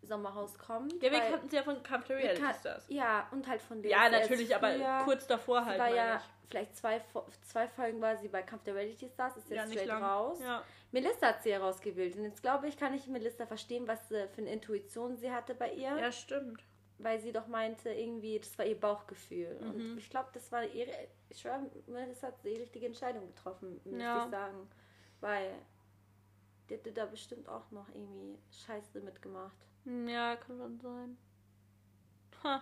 [0.02, 1.02] Sommerhaus kommt.
[1.04, 2.86] Ja, wir kannten sie ja von Camp Reality Stars.
[2.90, 3.92] Ja, und halt von denen.
[3.92, 5.80] Ja, natürlich, aber kurz davor halt.
[5.80, 6.24] War ja, ich.
[6.50, 7.02] Vielleicht zwei,
[7.44, 10.04] zwei Folgen war sie bei Kampf der Reality Stars, ist jetzt ja, nicht straight lang.
[10.04, 10.40] raus.
[10.42, 10.64] Ja.
[10.92, 12.16] Melissa hat sie herausgewählt.
[12.16, 15.56] Und jetzt glaube ich, kann ich Melissa verstehen, was äh, für eine Intuition sie hatte
[15.56, 15.98] bei ihr.
[15.98, 16.64] ja, stimmt.
[16.98, 19.60] Weil sie doch meinte, irgendwie, das war ihr Bauchgefühl.
[19.60, 19.70] Mhm.
[19.92, 20.92] Und ich glaube, das war ihre.
[21.30, 24.24] Ich schwöre, Melissa hat die richtige Entscheidung getroffen, muss Ja.
[24.24, 24.70] ich sagen.
[25.20, 25.52] Weil
[26.70, 29.58] die hätte da bestimmt auch noch irgendwie Scheiße mitgemacht.
[29.84, 31.18] Hm, Ja, kann schon sein.
[32.44, 32.62] Ha.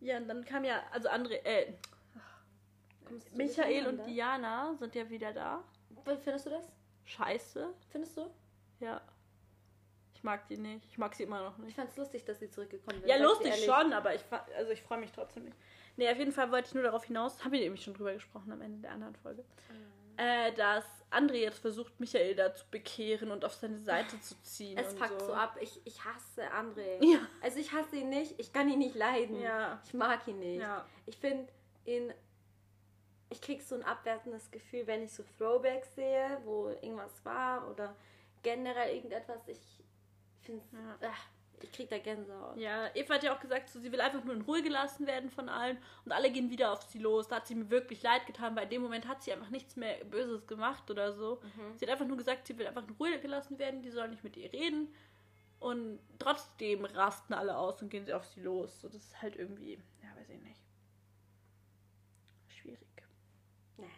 [0.00, 1.72] Ja, und dann kam ja, also andere, äh,
[3.34, 4.06] Michael und?
[4.06, 5.62] Diana sind ja wieder da.
[5.90, 6.70] Wie Findest du das?
[7.04, 7.72] Scheiße.
[7.90, 8.30] Findest du?
[8.80, 9.00] Ja.
[10.14, 10.86] Ich mag die nicht.
[10.88, 11.76] Ich mag sie immer noch Ich nicht.
[11.76, 13.08] fand es lustig, dass sie zurückgekommen sind.
[13.08, 14.22] Ja, ich lustig schon, aber ich,
[14.56, 15.56] also ich freue mich trotzdem nicht.
[15.96, 18.50] Nee, auf jeden Fall wollte ich nur darauf hinaus, haben wir nämlich schon drüber gesprochen
[18.52, 19.44] am Ende der anderen Folge,
[20.16, 24.78] äh, dass André jetzt versucht, Michael da zu bekehren und auf seine Seite zu ziehen.
[24.78, 25.26] Es fuckt so.
[25.26, 25.56] so ab.
[25.60, 26.98] Ich, ich hasse André.
[27.12, 27.18] Ja.
[27.42, 28.38] Also ich hasse ihn nicht.
[28.38, 29.40] Ich kann ihn nicht leiden.
[29.40, 29.80] Ja.
[29.84, 30.60] Ich mag ihn nicht.
[30.60, 30.86] Ja.
[31.06, 31.52] Ich finde
[31.84, 32.12] ihn.
[33.32, 37.96] Ich krieg so ein abwertendes Gefühl, wenn ich so Throwbacks sehe, wo irgendwas war oder
[38.42, 39.48] generell irgendetwas.
[39.48, 39.58] Ich
[40.42, 40.62] finde
[41.00, 41.10] Ja.
[41.62, 42.58] ich krieg da Gänsehaut.
[42.58, 45.30] Ja, Eva hat ja auch gesagt, so, sie will einfach nur in Ruhe gelassen werden
[45.30, 47.26] von allen und alle gehen wieder auf sie los.
[47.28, 49.76] Da hat sie mir wirklich leid getan, weil in dem Moment hat sie einfach nichts
[49.76, 51.40] mehr Böses gemacht oder so.
[51.76, 54.24] Sie hat einfach nur gesagt, sie will einfach in Ruhe gelassen werden, die sollen nicht
[54.24, 54.94] mit ihr reden.
[55.58, 58.80] Und trotzdem rasten alle aus und gehen sie auf sie los.
[58.82, 60.60] So, das ist halt irgendwie, ja, weiß ich nicht.
[62.48, 62.80] Schwierig.
[63.76, 63.88] Nein.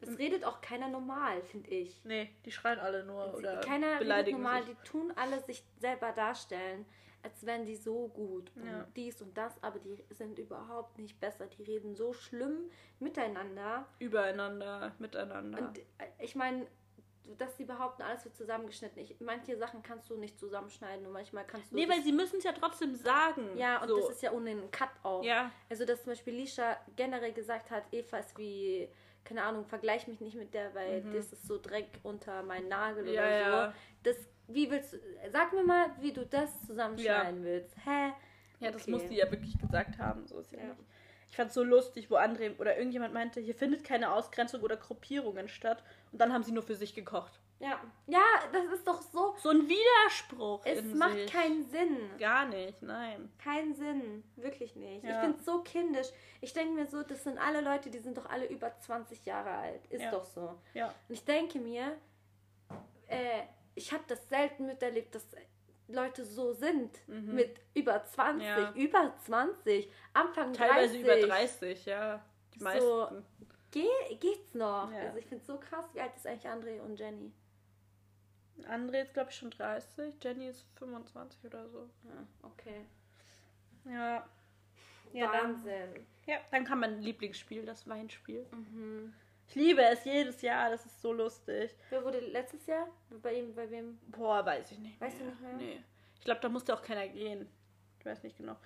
[0.00, 2.00] Es redet auch keiner normal, finde ich.
[2.04, 4.76] Nee, die schreien alle nur oder Keiner redet beleidigen normal, sich.
[4.76, 6.86] die tun alle sich selber darstellen,
[7.22, 8.86] als wären die so gut und Ja.
[8.96, 11.46] dies und das, aber die sind überhaupt nicht besser.
[11.46, 13.86] Die reden so schlimm miteinander.
[13.98, 15.58] Übereinander, miteinander.
[15.58, 15.82] Und äh,
[16.18, 16.66] ich meine,
[17.38, 19.02] dass sie behaupten, alles wird zusammengeschnitten.
[19.02, 21.76] Ich, manche Sachen kannst du nicht zusammenschneiden und manchmal kannst du.
[21.76, 23.56] nee, weil sie müssen es ja trotzdem sagen.
[23.56, 24.00] Ja, und so.
[24.00, 25.22] das ist ja ohne einen Cut auch.
[25.22, 25.50] Ja.
[25.68, 28.88] Also, dass zum Beispiel Lisha generell gesagt hat, Eva ist wie,
[29.24, 33.04] keine Ahnung, vergleich mich nicht mit der, weil das ist so Dreck unter meinen Nagel
[33.04, 33.08] Mhm.
[33.12, 33.66] Ja, oder ja.
[33.68, 33.78] so.
[34.10, 34.16] Das,
[34.48, 34.98] wie willst du,
[35.30, 37.76] sag mir mal, wie du das zusammenschneiden willst.
[37.84, 38.12] Hä?
[38.60, 38.90] Ja, das Okay.
[38.90, 40.26] muss sie ja wirklich gesagt haben.
[40.26, 40.64] So ist ja, Ja.
[40.66, 40.80] nicht.
[41.30, 44.76] Ich fand es so lustig, wo André oder irgendjemand meinte, hier findet keine Ausgrenzung oder
[44.76, 45.82] Gruppierungen statt.
[46.10, 47.38] Und dann haben sie nur für sich gekocht.
[47.60, 47.78] Ja.
[48.06, 49.34] Ja, das ist doch so.
[49.38, 50.62] So ein Widerspruch.
[50.64, 51.30] Es macht sich.
[51.30, 52.10] keinen Sinn.
[52.18, 53.30] Gar nicht, nein.
[53.38, 54.24] Keinen Sinn.
[54.36, 55.04] Wirklich nicht.
[55.04, 55.20] Ich Ja.
[55.20, 56.08] finde es so kindisch.
[56.40, 59.50] Ich denke mir so, das sind alle Leute, die sind doch alle über 20 Jahre
[59.50, 59.86] alt.
[59.90, 60.10] Ist Ja.
[60.10, 60.58] doch so.
[60.72, 60.86] Ja.
[60.86, 61.96] Und ich denke mir,
[63.08, 63.42] äh,
[63.74, 65.26] ich habe das selten miterlebt, dass
[65.88, 66.96] Leute so sind.
[67.08, 68.40] Mit über 20.
[68.48, 68.54] Mhm.
[68.58, 68.72] Ja.
[68.74, 69.92] Über 20.
[70.14, 71.00] Anfang Teilweise 30.
[71.02, 72.24] über 30, ja.
[72.54, 72.64] Die So.
[72.64, 73.26] meisten.
[73.70, 73.86] Ge
[74.18, 74.90] geht's noch?
[74.92, 75.84] Also ich finde es so krass.
[75.92, 77.30] Wie alt ist eigentlich André und Jenny?
[78.66, 80.14] André ist, glaube ich, schon 30.
[80.22, 81.88] Jenny ist 25 oder so.
[82.04, 82.84] Ja, okay.
[83.84, 84.28] Ja.
[85.12, 86.06] Ja, dann, Wahnsinn.
[86.26, 88.46] ja, dann kam mein Lieblingsspiel, das Weinspiel.
[88.52, 89.12] Mhm.
[89.48, 91.74] Ich liebe es jedes Jahr, das ist so lustig.
[91.88, 92.86] Wer wurde letztes Jahr?
[93.20, 93.98] Bei ihm, bei wem?
[94.06, 95.00] Boah, weiß ich nicht.
[95.00, 95.32] Weißt du mehr.
[95.32, 95.52] nicht mehr?
[95.54, 95.84] Nee.
[96.14, 97.48] Ich glaube, da musste auch keiner gehen.
[97.98, 98.56] Ich weiß nicht genau.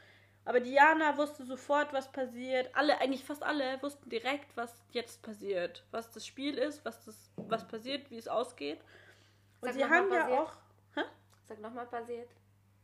[0.44, 2.68] Aber Diana wusste sofort, was passiert.
[2.74, 5.84] Alle, eigentlich fast alle, wussten direkt, was jetzt passiert.
[5.90, 8.80] Was das Spiel ist, was, das, was passiert, wie es ausgeht.
[9.66, 10.52] Und Sag mal haben ja auch.
[10.94, 11.02] Hä?
[11.48, 12.30] Sag nochmal passiert.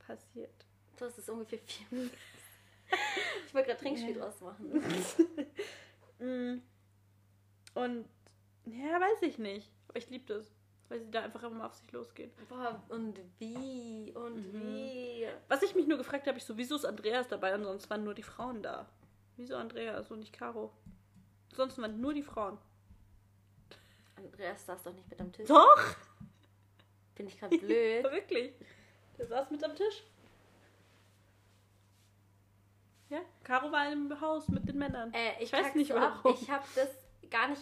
[0.06, 0.64] Passiert.
[0.96, 2.16] Du hast es ungefähr vier Minuten.
[3.46, 4.82] ich wollte gerade Trinkspiel draus machen.
[6.22, 6.60] Mm.
[7.72, 8.06] Und
[8.66, 9.70] ja, weiß ich nicht.
[9.88, 10.52] Aber ich liebe das.
[10.90, 12.30] Weil sie da einfach immer auf sich losgehen.
[12.46, 14.12] Boah, und wie?
[14.14, 14.60] Und Mhm.
[14.60, 15.26] wie?
[15.48, 18.04] Was ich mich nur gefragt habe, ich so, wieso ist Andreas dabei und sonst waren
[18.04, 18.86] nur die Frauen da?
[19.36, 20.70] Wieso Andreas und nicht Caro?
[21.54, 22.58] Sonst waren nur die Frauen.
[24.16, 25.48] Andreas saß doch nicht mit am Tisch.
[25.48, 25.96] Doch!
[27.20, 28.04] Finde ich gerade blöd.
[28.12, 28.52] Wirklich.
[29.18, 30.04] Der saß mit am Tisch.
[33.10, 35.12] Ja, Caro war im Haus mit den Männern.
[35.12, 36.34] Äh, ich weiß nicht so warum.
[36.40, 36.88] Ich habe das
[37.30, 37.60] gar nicht.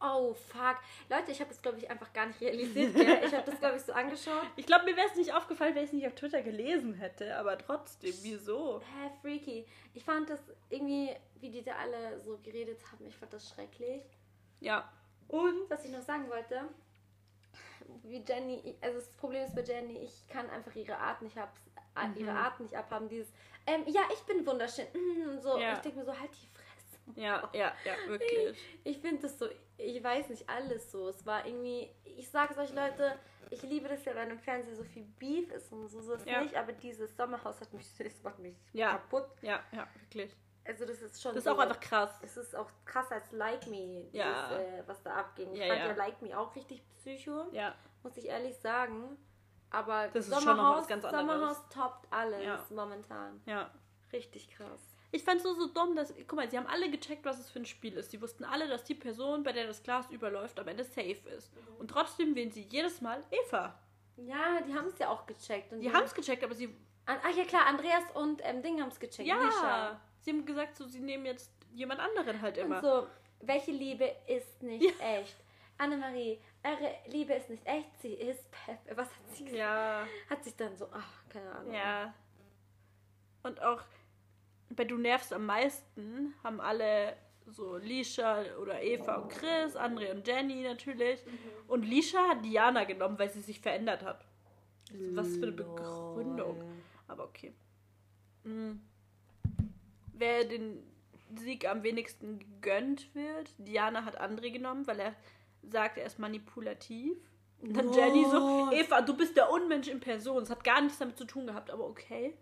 [0.00, 0.76] Oh, fuck.
[1.08, 2.94] Leute, ich habe das, glaube ich, einfach gar nicht realisiert.
[2.94, 3.20] Gell?
[3.26, 4.46] Ich habe das, glaube ich, so angeschaut.
[4.56, 7.36] Ich glaube, mir wäre es nicht aufgefallen, wenn ich es nicht auf Twitter gelesen hätte,
[7.36, 8.80] aber trotzdem, wieso?
[8.80, 9.66] Hä, freaky.
[9.92, 14.02] Ich fand das irgendwie, wie die da alle so geredet haben, ich fand das schrecklich.
[14.60, 14.90] Ja.
[15.28, 16.68] Und was ich noch sagen wollte,
[18.02, 21.52] wie Jenny, also das Problem ist bei Jenny, ich kann einfach ihre Art nicht ab,
[21.96, 22.16] Mhm.
[22.16, 23.08] ihre Art nicht abhaben.
[23.08, 23.32] Dieses,
[23.66, 24.86] ähm, ja, ich bin wunderschön.
[24.92, 25.58] mm, und so.
[25.58, 25.74] Ja.
[25.74, 28.56] Ich denke mir so, halt die Fresse, Ja, ja, ja, wirklich.
[28.84, 31.08] Ich finde das so, ich weiß nicht, alles so.
[31.08, 33.18] Es war irgendwie, ich sage es euch Leute,
[33.50, 36.26] ich liebe das ja, wenn im Fernsehen so viel Beef ist und so, so ist
[36.26, 36.40] Ja.
[36.42, 38.92] nicht, aber dieses Sommerhaus hat mich, das macht mich Ja.
[38.92, 39.26] kaputt.
[39.42, 40.34] Ja, ja, wirklich.
[40.70, 42.10] Also das ist schon Das ist so, auch einfach krass.
[42.22, 44.56] Es ist auch krass als Like Me, Ja.
[44.58, 45.52] äh, was da abging.
[45.52, 45.86] Ich Ja, fand ja.
[45.88, 49.16] ja Like Me auch richtig psycho, Ja, muss ich ehrlich sagen.
[49.70, 51.26] Aber Das ist schon noch Sommerhaus, was ganz anderes.
[51.26, 53.40] Sommerhaus toppt alles momentan.
[53.46, 53.70] ja.
[54.12, 54.80] Richtig krass.
[55.12, 57.48] Ich fand es so, so dumm, dass, guck mal, sie haben alle gecheckt, was es
[57.50, 58.10] für ein Spiel ist.
[58.10, 61.52] Sie wussten alle, dass die Person, bei der das Glas überläuft, am Ende safe ist.
[61.78, 63.78] Und trotzdem wählen sie jedes Mal Eva.
[64.16, 65.72] Ja, die haben es ja auch gecheckt.
[65.72, 68.80] Und Die haben es gecheckt, aber sie, An, ach ja klar, Andreas und ähm, Ding
[68.80, 69.28] haben es gecheckt.
[69.28, 70.00] ja, Lisha.
[70.20, 72.76] Sie haben gesagt, so, sie nehmen jetzt jemand anderen halt immer.
[72.76, 73.06] Und so,
[73.40, 75.36] welche Liebe ist nicht echt?
[75.78, 78.96] Annemarie, eure Liebe ist nicht echt, sie ist Pepe.
[78.96, 79.58] Was hat sie gesagt?
[79.58, 81.72] Ja, Hat sich dann so, ach, keine Ahnung.
[81.74, 82.14] ja.
[83.42, 83.82] Und auch
[84.68, 90.26] bei Du nervst am meisten haben alle so Lisha oder Eva und Chris, André und
[90.28, 91.20] Jenny natürlich.
[91.66, 94.24] Und Lisha hat Diana genommen, weil sie sich verändert hat.
[95.12, 96.62] Was für eine Begründung.
[97.08, 97.54] Aber okay.
[98.44, 98.82] Mhm.
[100.20, 100.82] Wer den
[101.36, 105.14] Sieg am wenigsten gegönnt wird, Diana hat André genommen, weil er
[105.62, 107.16] sagt, er ist manipulativ.
[107.62, 107.96] Und dann What?
[107.96, 110.42] Jenny so, Eva, du bist der Unmensch in Person.
[110.42, 112.34] Es hat gar nichts damit zu tun gehabt, aber okay.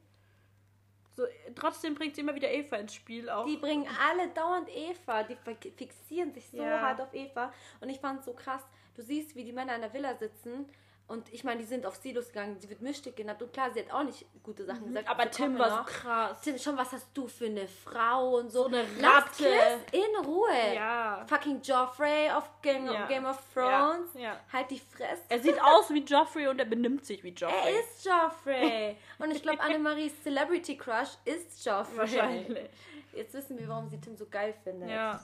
[1.16, 1.24] So,
[1.56, 3.44] trotzdem bringt sie immer wieder Eva ins Spiel auch.
[3.46, 6.80] Die bringen alle dauernd Eva, die fi- fixieren sich so Ja.
[6.80, 7.52] hart auf Eva.
[7.80, 8.62] Und ich fand es so krass,
[8.94, 10.66] du siehst, wie die Männer in der Villa sitzen.
[11.08, 13.40] Und ich meine, die sind auf Silos gegangen, sie wird Mischtig genannt.
[13.42, 15.06] Und klar, sie hat auch nicht gute Sachen gesagt.
[15.06, 15.10] Mhm.
[15.10, 16.40] aber dazu Tim war so krass.
[16.42, 18.64] Tim, schon, was hast du für eine Frau und so.
[18.64, 19.48] So eine Ratte.
[19.92, 20.74] In Ruhe.
[20.74, 21.24] Ja.
[21.26, 23.06] Fucking Joffrey auf Game, Ja.
[23.06, 24.12] Game of Thrones.
[24.14, 24.40] Ja, ja.
[24.52, 25.22] Halt die Fresse.
[25.30, 27.72] Er sieht aus wie Joffrey und er benimmt sich wie Joffrey.
[27.72, 28.96] Er ist Joffrey.
[29.18, 31.96] Und ich glaube, Annemaries Celebrity Crush ist Joffrey.
[31.96, 32.68] Wahrscheinlich.
[33.14, 34.90] Jetzt wissen wir, warum sie Tim so geil findet.
[34.90, 35.20] Ja.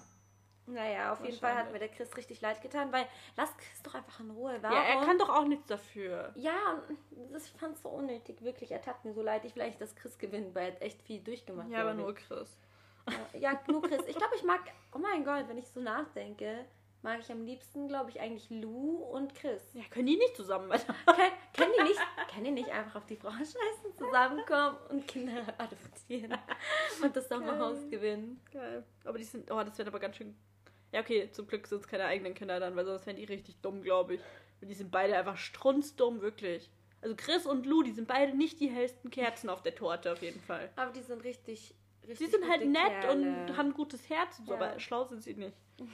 [0.67, 3.95] Naja, auf jeden Fall hat mir der Chris richtig leid getan, weil lass Chris doch
[3.95, 4.57] einfach in Ruhe.
[4.63, 4.77] Warum?
[4.77, 6.33] ja, er kann doch auch nichts dafür.
[6.37, 6.83] Ja,
[7.33, 8.71] das fand so unnötig, wirklich.
[8.71, 9.45] Er tat mir so leid.
[9.45, 11.69] Ich will eigentlich, dass Chris gewinnt, weil er hat echt viel durchgemacht.
[11.69, 12.15] Ja, aber nur.
[12.15, 12.57] Chris.
[13.35, 14.03] Ja, ja, nur Chris.
[14.07, 14.61] Ich glaube, ich mag,
[14.95, 16.65] oh mein Gott, wenn ich so nachdenke,
[17.03, 19.63] mag ich am liebsten, glaube ich, eigentlich Lou und Chris.
[19.75, 20.95] Ja, können die nicht zusammen weiter?
[21.07, 22.01] Können, können, die nicht,
[22.33, 26.37] können die nicht einfach auf die Frau scheißen, zusammenkommen und Kinder adoptieren
[27.01, 28.41] und das Sommerhaus gewinnen?
[28.51, 28.85] Geil.
[29.05, 30.35] Aber die sind, oh, das wird aber ganz schön.
[30.95, 33.57] Ja, okay, zum Glück sind es keine eigenen Kinder dann, weil sonst wären die richtig
[33.63, 34.21] dumm, glaube ich.
[34.61, 36.71] Und die sind beide einfach strunzdumm, wirklich.
[37.03, 40.23] Also Chris und Lou, die sind beide nicht die hellsten Kerzen auf der Torte, auf
[40.23, 40.71] jeden Fall.
[40.77, 41.75] Aber die sind richtig,
[42.07, 43.11] richtig Sie sind halt nett Kerle.
[43.11, 45.57] und haben ein gutes Herz und so, aber schlau sind sie nicht.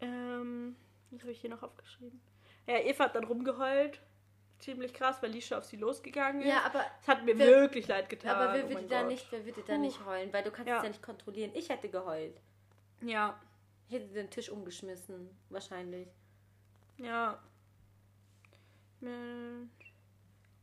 [0.00, 0.76] ähm,
[1.10, 2.20] was habe ich hier noch aufgeschrieben?
[2.68, 4.00] Ja, Eva hat dann rumgeheult.
[4.60, 6.48] Ziemlich krass, weil Lisha auf sie losgegangen ist.
[6.48, 8.36] Ja, aber, Es hat mir wer- wirklich leid getan.
[8.36, 9.10] aber wer oh würde mein da Gott.
[9.10, 10.32] nicht, wer würde da nicht heulen?
[10.32, 10.76] Weil du kannst Ja.
[10.76, 11.50] es ja nicht kontrollieren.
[11.54, 12.40] Ich hätte geheult.
[13.04, 13.38] Ja,
[13.88, 16.08] Ich hätte den Tisch umgeschmissen, wahrscheinlich.
[16.98, 17.38] ja.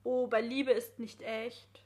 [0.03, 1.83] Oh, bei Liebe ist nicht echt.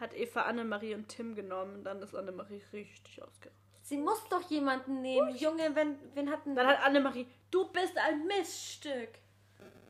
[0.00, 1.84] Hat Eva Annemarie und Tim genommen.
[1.84, 3.52] Dann ist Annemarie richtig ausgerastet.
[3.82, 5.36] Sie muss doch jemanden nehmen.
[5.36, 6.56] Junge, wenn, wen hatten...
[6.56, 9.10] Dann hat Annemarie, du bist ein Missstück.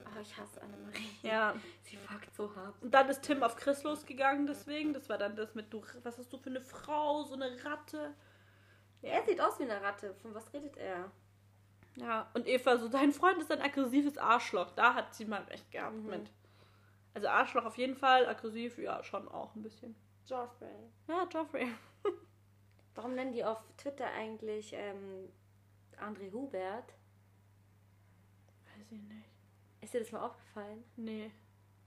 [0.04, 1.08] Oh, ich hasse Annemarie.
[1.22, 1.54] Ja.
[1.84, 2.74] Sie fuckt so hart.
[2.82, 4.92] Und dann ist Tim auf Chris losgegangen, deswegen.
[4.92, 8.14] Das war dann das mit, du, was hast du für eine Frau, so eine Ratte.
[9.04, 10.14] Er sieht aus wie eine Ratte.
[10.14, 11.10] Von was redet er?
[11.96, 14.70] Ja, und Eva so, dein Freund ist ein aggressives Arschloch.
[14.72, 16.06] Da hat sie mal recht gehabt Mhm.
[16.10, 16.30] mit.
[17.14, 19.94] Also Arschloch auf jeden Fall, aggressiv, ja, schon auch ein bisschen.
[20.26, 20.74] Joffrey.
[21.06, 21.68] Ja, Joffrey.
[22.96, 25.28] Warum nennen die auf Twitter eigentlich ähm,
[26.00, 26.92] André Hubert?
[28.76, 29.28] Weiß ich nicht.
[29.80, 30.82] Ist dir das mal aufgefallen?
[30.96, 31.30] Nee.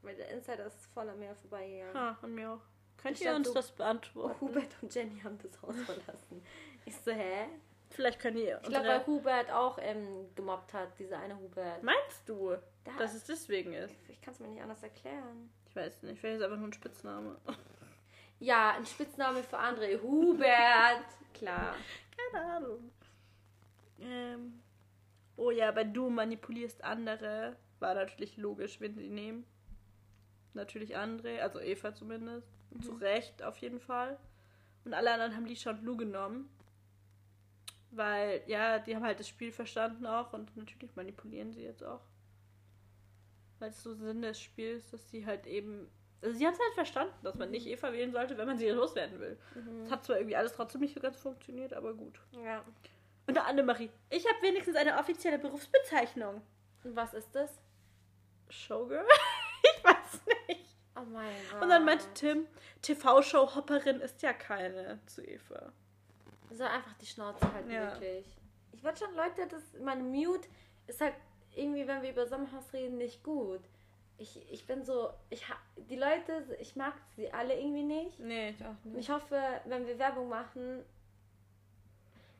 [0.01, 1.93] Weil der Insider ist voll an mir vorbeigegangen.
[1.95, 2.61] Ha, an mir auch.
[2.97, 4.39] Könnt Ich ihr uns das beantworten?
[4.39, 6.41] Hubert und Jenny haben das Haus verlassen.
[6.87, 7.47] Ich so, hä?
[7.89, 11.83] Vielleicht könnt ihr Ich glaube, weil Hubert auch ähm, gemobbt hat, dieser eine Hubert.
[11.83, 13.93] Meinst du, Da- dass es deswegen ist?
[14.09, 15.49] Ich kann es mir nicht anders erklären.
[15.67, 17.37] Ich weiß nicht, vielleicht ist es einfach nur ein Spitzname.
[18.39, 20.01] Ja, ein Spitzname für André.
[20.01, 21.05] Hubert.
[21.33, 21.75] Klar.
[22.31, 22.91] Keine Ahnung.
[23.99, 24.61] Ähm.
[25.35, 27.57] Oh ja, bei du manipulierst andere.
[27.79, 29.45] War natürlich logisch, wenn sie nehmen.
[30.53, 32.47] Natürlich André, also Eva zumindest.
[32.71, 34.17] Und zu Recht auf jeden Fall.
[34.85, 36.49] Und alle anderen haben Lisha und Lou genommen.
[37.97, 42.01] Weil, ja, die haben halt das Spiel verstanden auch und natürlich manipulieren sie jetzt auch.
[43.57, 45.89] Weil es so Sinn des Spiels, dass sie halt eben.
[46.21, 48.69] Also sie haben es halt verstanden, dass man nicht Eva wählen sollte, wenn man sie
[48.69, 49.37] loswerden will.
[49.83, 52.19] Es hat zwar irgendwie alles trotzdem nicht so ganz funktioniert, aber gut.
[52.43, 52.63] Ja.
[53.25, 56.41] Und Annemarie, ich habe wenigstens eine offizielle Berufsbezeichnung.
[56.83, 57.59] Und was ist das?
[58.49, 59.05] Showgirl?
[59.63, 60.75] ich weiß nicht.
[60.95, 61.61] Oh mein Gott.
[61.63, 62.47] Und dann meinte Tim,
[62.83, 65.73] TV-Show-Hopperin ist ja keine zu Eva.
[66.51, 67.91] Soll einfach die Schnauze halten, Ja.
[67.91, 68.25] wirklich.
[68.73, 70.47] Ich wollte schon, Leute, das, meine Mute
[70.87, 71.15] ist halt
[71.55, 73.61] irgendwie, wenn wir über Sommerhaus reden, nicht gut.
[74.19, 78.19] Ich, ich bin so, ich ha- die Leute, ich mag sie alle irgendwie nicht.
[78.19, 78.97] Nee, ich auch nicht.
[78.99, 80.83] ich hoffe, wenn wir Werbung machen,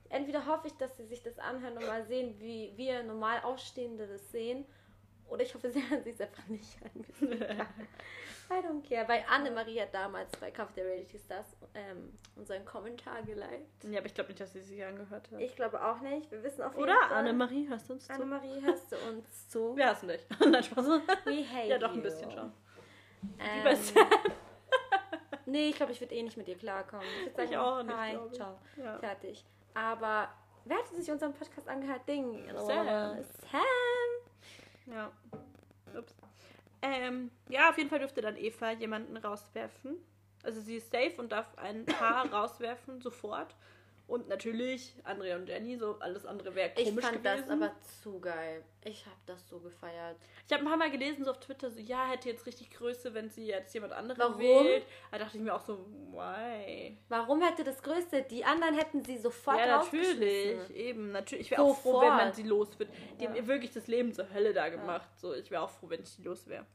[0.10, 4.08] entweder hoffe ich, dass sie sich das anhören und mal sehen, wie wir normal Ausstehende
[4.08, 4.66] das sehen.
[5.30, 7.06] Oder ich hoffe, sie hören sich es einfach nicht an.
[8.50, 9.06] I don't care.
[9.10, 13.84] Weil Annemarie hat damals bei Kampf der Reality Stars ähm, unseren Kommentar geliked.
[13.84, 15.42] Ja, aber ich glaube nicht, dass sie sich angehört hat.
[15.42, 16.32] Ich glaube auch nicht.
[16.32, 17.18] Wir wissen auf jeden Oder Fall.
[17.18, 18.14] Annemarie, hörst du uns zu?
[18.14, 19.76] Annemarie, hörst du uns zu?
[19.76, 20.26] Wir hassen dich.
[20.40, 20.86] Nein, Spaß.
[21.26, 22.02] We hate Ja, doch, ein you.
[22.04, 22.54] bisschen schon.
[23.40, 24.00] Ähm, Beste.
[25.46, 27.06] nee, ich glaube, ich würde eh nicht mit dir klarkommen.
[27.26, 28.58] Ich, sagen, Ich auch nicht, Hi, ciao.
[28.78, 28.98] Ja.
[29.00, 29.46] Fertig.
[29.74, 30.30] Aber
[30.64, 32.08] wer hat sich unseren Podcast angehört?
[32.08, 32.46] Ding.
[32.56, 32.86] Sam.
[33.52, 33.62] Sam.
[34.92, 35.12] Ja.
[35.98, 36.16] Ups.
[36.82, 39.98] Ähm, ja, auf jeden Fall dürfte dann Eva jemanden rauswerfen.
[40.44, 43.56] Also sie ist safe und darf ein Paar rauswerfen, sofort.
[44.08, 47.44] Und natürlich Andrea und Jenny, so alles andere wäre Ich komisch fand gewesen.
[47.46, 48.64] das aber zu geil.
[48.86, 50.16] Ich habe das so gefeiert.
[50.46, 53.14] ich habe ein paar Mal gelesen so auf Twitter, so ja, hätte jetzt richtig Größe,
[53.14, 54.40] wenn sie jetzt jemand anderen Warum?
[54.40, 54.86] wählt.
[55.12, 56.98] Da dachte ich mir auch so, why?
[57.10, 58.22] Warum hätte das Größte?
[58.24, 61.12] Die anderen hätten sie sofort ja, natürlich, eben.
[61.12, 61.48] Natürlich.
[61.48, 62.90] Ich wäre auch froh, wenn man sie los wird.
[63.20, 63.30] Die Ja.
[63.30, 65.10] haben ihr wirklich das Leben zur Hölle da gemacht.
[65.20, 66.66] So, ich wäre auch froh, wenn ich die los wäre.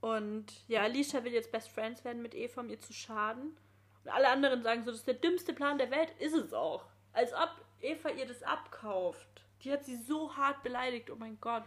[0.00, 3.54] Und ja, Alicia will jetzt Best Friends werden mit Eva, um ihr zu schaden.
[4.08, 6.10] Alle anderen sagen so, das ist der dümmste Plan der Welt.
[6.18, 6.84] Ist es auch.
[7.12, 9.26] Als ob Eva ihr das abkauft.
[9.62, 11.64] Die hat sie so hart beleidigt, oh mein Gott.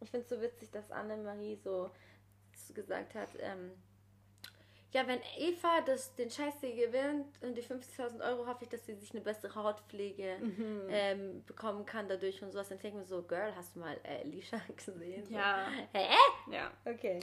[0.00, 1.90] Ich finde es so witzig, dass Annemarie so
[2.74, 3.70] gesagt hat, ähm,
[4.92, 8.86] ja, wenn Eva das, den Scheiß hier gewinnt und die 50.000 Euro, hoffe ich, dass
[8.86, 10.82] sie sich eine bessere Hautpflege Mhm.
[10.88, 12.68] ähm, bekommen kann dadurch und sowas.
[12.68, 15.24] Dann denke ich mir so, Girl, hast du mal äh, Alicia gesehen?
[15.26, 15.66] So, Ja.
[15.92, 16.14] Hä?
[16.50, 16.70] Ja.
[16.84, 17.18] Okay.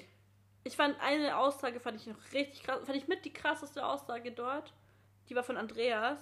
[0.64, 4.32] Ich fand eine Aussage, fand ich noch richtig krass, fand ich mit die krasseste Aussage
[4.32, 4.74] dort.
[5.30, 6.20] Die war von Andreas.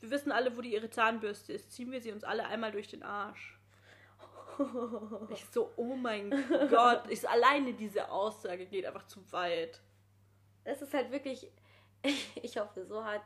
[0.00, 1.70] Wir wissen alle, wo die ihre Zahnbürste ist.
[1.72, 3.58] Ziehen wir sie uns alle einmal durch den Arsch.
[5.30, 6.30] Ich so, oh mein
[6.70, 7.04] Gott.
[7.08, 9.80] Ich alleine diese Aussage geht einfach zu weit.
[10.64, 11.50] Es ist halt wirklich,
[12.42, 13.22] ich hoffe so hart,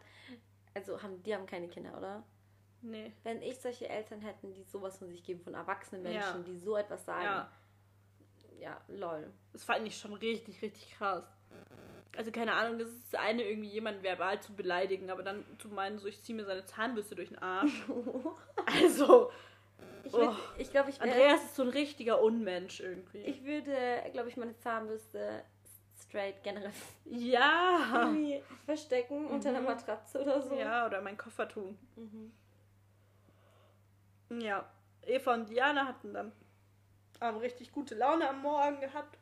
[0.74, 2.22] also haben, die haben keine Kinder, oder?
[2.80, 3.12] Nee.
[3.24, 6.12] Wenn ich solche Eltern hätten, die sowas von sich geben, von erwachsenen Ja.
[6.12, 7.50] Menschen, die so etwas sagen, Ja.
[8.58, 9.30] Ja, lol.
[9.52, 11.24] Das fand ich schon richtig, richtig krass.
[12.16, 15.68] Also keine Ahnung, das ist das eine, irgendwie jemanden verbal zu beleidigen, aber dann zu
[15.68, 17.84] meinen, so ich ziehe mir seine Zahnbürste durch den Arsch.
[18.66, 19.30] Also,
[20.04, 20.34] Ich, Oh.
[20.56, 23.18] ich glaube, ich, wär- Andreas ist so ein richtiger Unmensch irgendwie.
[23.18, 23.76] ich würde,
[24.12, 25.42] glaube ich, meine Zahnbürste
[25.98, 26.72] straight generell
[27.04, 27.80] ja.
[28.04, 29.66] irgendwie verstecken unter einer Mhm.
[29.66, 30.54] Matratze oder so.
[30.54, 31.76] Ja, oder mein Koffer tun.
[31.96, 32.32] Mhm.
[34.40, 34.64] Ja.
[35.02, 36.32] Eva und Diana hatten dann
[37.20, 39.18] haben richtig gute Laune am Morgen gehabt.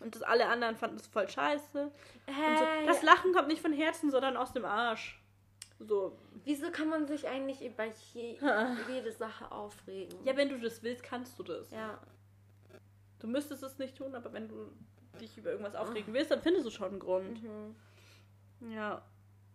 [0.00, 1.84] Und das alle anderen fanden es voll scheiße.
[1.84, 1.92] Und
[2.26, 5.18] so, Hey, das Lachen kommt nicht von Herzen, sondern aus dem Arsch.
[5.78, 6.16] So.
[6.44, 8.38] wieso kann man sich eigentlich über je,
[8.88, 10.16] jede Sache aufregen?
[10.24, 11.70] Ja, wenn du das willst, kannst du das.
[11.70, 11.98] ja.
[13.18, 14.72] Du müsstest es nicht tun, aber wenn du
[15.20, 17.40] dich über irgendwas aufregen willst, dann findest du schon einen Grund.
[17.40, 17.76] Mhm.
[18.72, 19.00] Ja.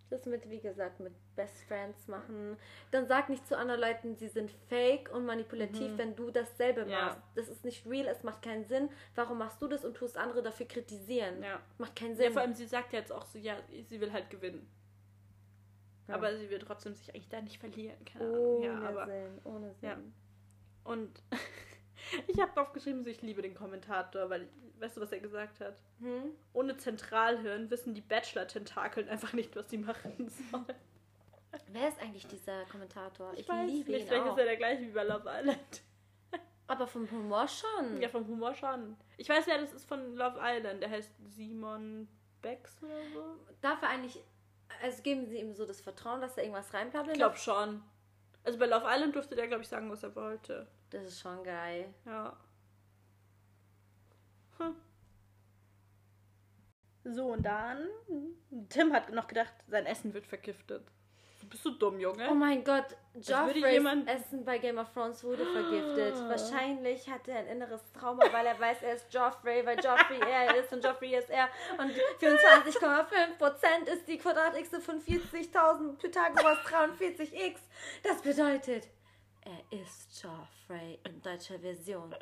[0.10, 2.56] Das mit, wie gesagt, mit Best Friends machen.
[2.92, 6.92] Dann sag nicht zu anderen Leuten, sie sind fake und manipulativ, wenn du dasselbe Mhm.
[6.92, 7.06] Ja.
[7.06, 7.20] machst.
[7.36, 8.90] Das ist nicht real, es macht keinen Sinn.
[9.16, 11.44] Warum machst du das und tust andere dafür kritisieren?
[11.44, 11.60] Ja.
[11.78, 12.24] Macht keinen ja.
[12.24, 12.34] Sinn.
[12.34, 13.58] Vor allem, sie sagt ja jetzt auch so, ja,
[13.90, 14.66] sie will halt gewinnen.
[16.08, 16.14] Ja.
[16.16, 17.98] Aber sie will trotzdem sich eigentlich da nicht verlieren.
[18.06, 18.84] Keine ohne Ahnung.
[18.84, 19.90] Ja, aber Sinn, ohne Sinn.
[19.90, 19.98] Ja.
[20.86, 21.22] Und
[22.28, 24.48] ich habe drauf geschrieben, so ich liebe den Kommentator, weil,
[24.80, 25.76] weißt du, was er gesagt hat?
[26.00, 26.32] Hm?
[26.54, 30.66] Ohne Zentralhirn wissen die Bachelor-Tentakeln einfach nicht, was sie machen sollen.
[31.72, 33.34] Wer ist eigentlich dieser Kommentator?
[33.36, 34.34] Ich, weiß liebe nicht, ihn vielleicht auch.
[34.34, 35.82] ist er der gleiche wie bei Love Island.
[36.68, 38.02] Aber vom Humor schon.
[38.02, 38.98] Ja, vom Humor schon.
[39.18, 40.82] Ich weiß ja, das ist von Love Island.
[40.84, 42.08] Der heißt Simon
[42.42, 43.24] Becks oder so.
[43.62, 44.22] Darf er eigentlich,
[44.84, 47.16] also geben sie ihm so das Vertrauen, dass er irgendwas Ich reinplappelt?
[47.16, 47.82] glaube schon.
[48.44, 50.68] Also bei Love Island durfte der, glaube ich, sagen, was er wollte.
[50.90, 51.94] Das ist schon geil.
[52.06, 52.36] Ja.
[54.58, 54.76] Hm.
[57.04, 57.88] So, und dann.
[58.70, 60.86] Tim hat noch gedacht, sein Essen wird vergiftet.
[61.50, 62.28] Bist du dumm, Junge?
[62.30, 66.16] Oh mein Gott, Joffreys Essen bei Game of Thrones wurde vergiftet.
[66.18, 66.30] Ah.
[66.30, 70.56] Wahrscheinlich hat er ein inneres Trauma, weil er weiß, er ist Joffrey, weil Joffrey er
[70.58, 71.48] ist und Joffrey ist er.
[71.78, 77.60] Und 24,5% ist die Quadrat-X von 40.000 Pythagoras 43x.
[78.04, 78.90] Das bedeutet,
[79.48, 82.14] er ist Joffrey in deutscher Version.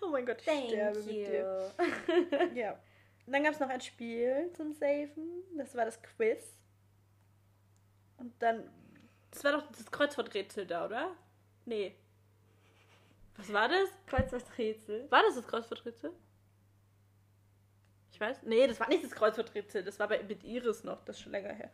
[0.00, 1.72] Oh mein Gott, ich Thank sterbe mit dir.
[2.08, 2.54] you.
[2.54, 2.72] Ja.
[3.26, 5.44] Und dann gab es noch ein Spiel zum Safen.
[5.56, 6.56] Das war das Quiz.
[8.16, 8.68] Und dann.
[9.30, 11.14] Das war doch das Kreuzworträtsel da, oder?
[11.66, 11.94] Nee.
[13.36, 13.88] Was war das?
[14.06, 15.10] Kreuzworträtsel.
[15.10, 16.12] War das das Kreuzworträtsel?
[18.10, 18.42] Ich weiß.
[18.44, 19.84] Nee, das war nicht das Kreuzworträtsel.
[19.84, 21.04] Das war bei, mit Iris noch.
[21.04, 21.70] Das ist schon länger her.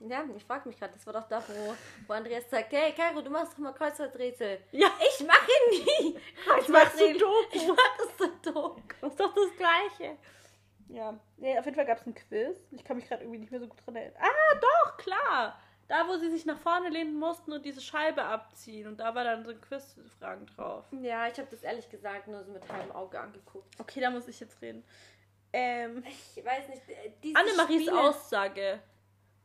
[0.00, 1.74] Ja, ich frage mich gerade, das war doch da, wo,
[2.06, 4.60] wo Andreas sagt, hey Caro, du machst doch mal Kreuzworträtsel.
[4.72, 7.14] Ja, Ich mache nie ich mach Kreuzworträtsel.
[7.14, 7.48] Sudoku.
[7.52, 9.06] Ich mach das Sudoku.
[9.06, 10.16] ist doch das Gleiche.
[10.88, 11.18] Ja.
[11.36, 12.56] Nee, auf jeden Fall gab es ein Quiz.
[12.70, 14.20] Ich kann mich gerade irgendwie nicht mehr so gut dran erinnern.
[14.22, 15.60] Ah, doch, klar.
[15.88, 18.86] Da, wo sie sich nach vorne lehnen mussten und diese Scheibe abziehen.
[18.88, 20.84] Und da war dann so ein Quiz-Fragen drauf.
[20.92, 23.74] Ja, ich habe das ehrlich gesagt nur so mit halbem Auge angeguckt.
[23.80, 24.84] Okay, da muss ich jetzt reden.
[25.52, 26.04] Ähm,
[26.36, 28.80] Ich weiß nicht, äh, Annemaries Spiele- Aussage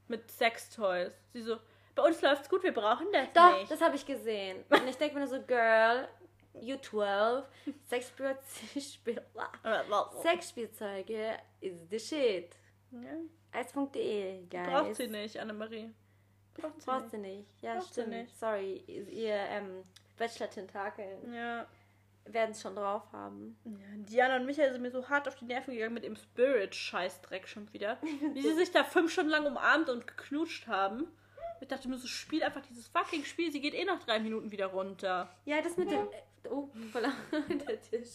[0.07, 1.13] mit Sextoys.
[1.33, 1.57] Sie so,
[1.95, 3.71] bei uns läuft's gut, wir brauchen das Doch, nicht.
[3.71, 4.63] das habe ich gesehen.
[4.69, 6.07] Und ich denke mir nur so, Girl,
[6.59, 7.45] you 12,
[7.89, 8.39] Sexspielzeuge,
[10.21, 12.55] Sexspielzeuge is the shit.
[12.91, 12.99] Ja,
[13.59, 14.67] Eis.de, guys.
[14.67, 15.91] braucht sie nicht, Annemarie.
[16.55, 17.11] Braucht sie Braucht nicht.
[17.11, 17.47] sie nicht.
[17.61, 18.09] Ja, Braucht stimmt.
[18.09, 18.37] nicht.
[18.39, 19.83] Sorry, ihr ähm,
[20.17, 21.65] Bachelor-Tentakel Ja.
[22.25, 23.57] Werden es schon drauf haben.
[23.65, 23.71] ja.
[23.97, 27.71] Diana und Michael sind mir so hart auf die Nerven gegangen mit dem Spirit-Scheißdreck schon
[27.73, 27.97] wieder.
[28.33, 31.07] Wie sie sich da fünf Stunden lang umarmt und geknutscht haben.
[31.61, 33.51] Ich dachte mir so, spiel einfach dieses fucking Spiel.
[33.51, 35.29] Sie geht eh nach drei Minuten wieder runter.
[35.45, 36.07] Ja, das mit dem.
[36.07, 37.03] äh, Oh, voll
[37.67, 38.09] der Tisch.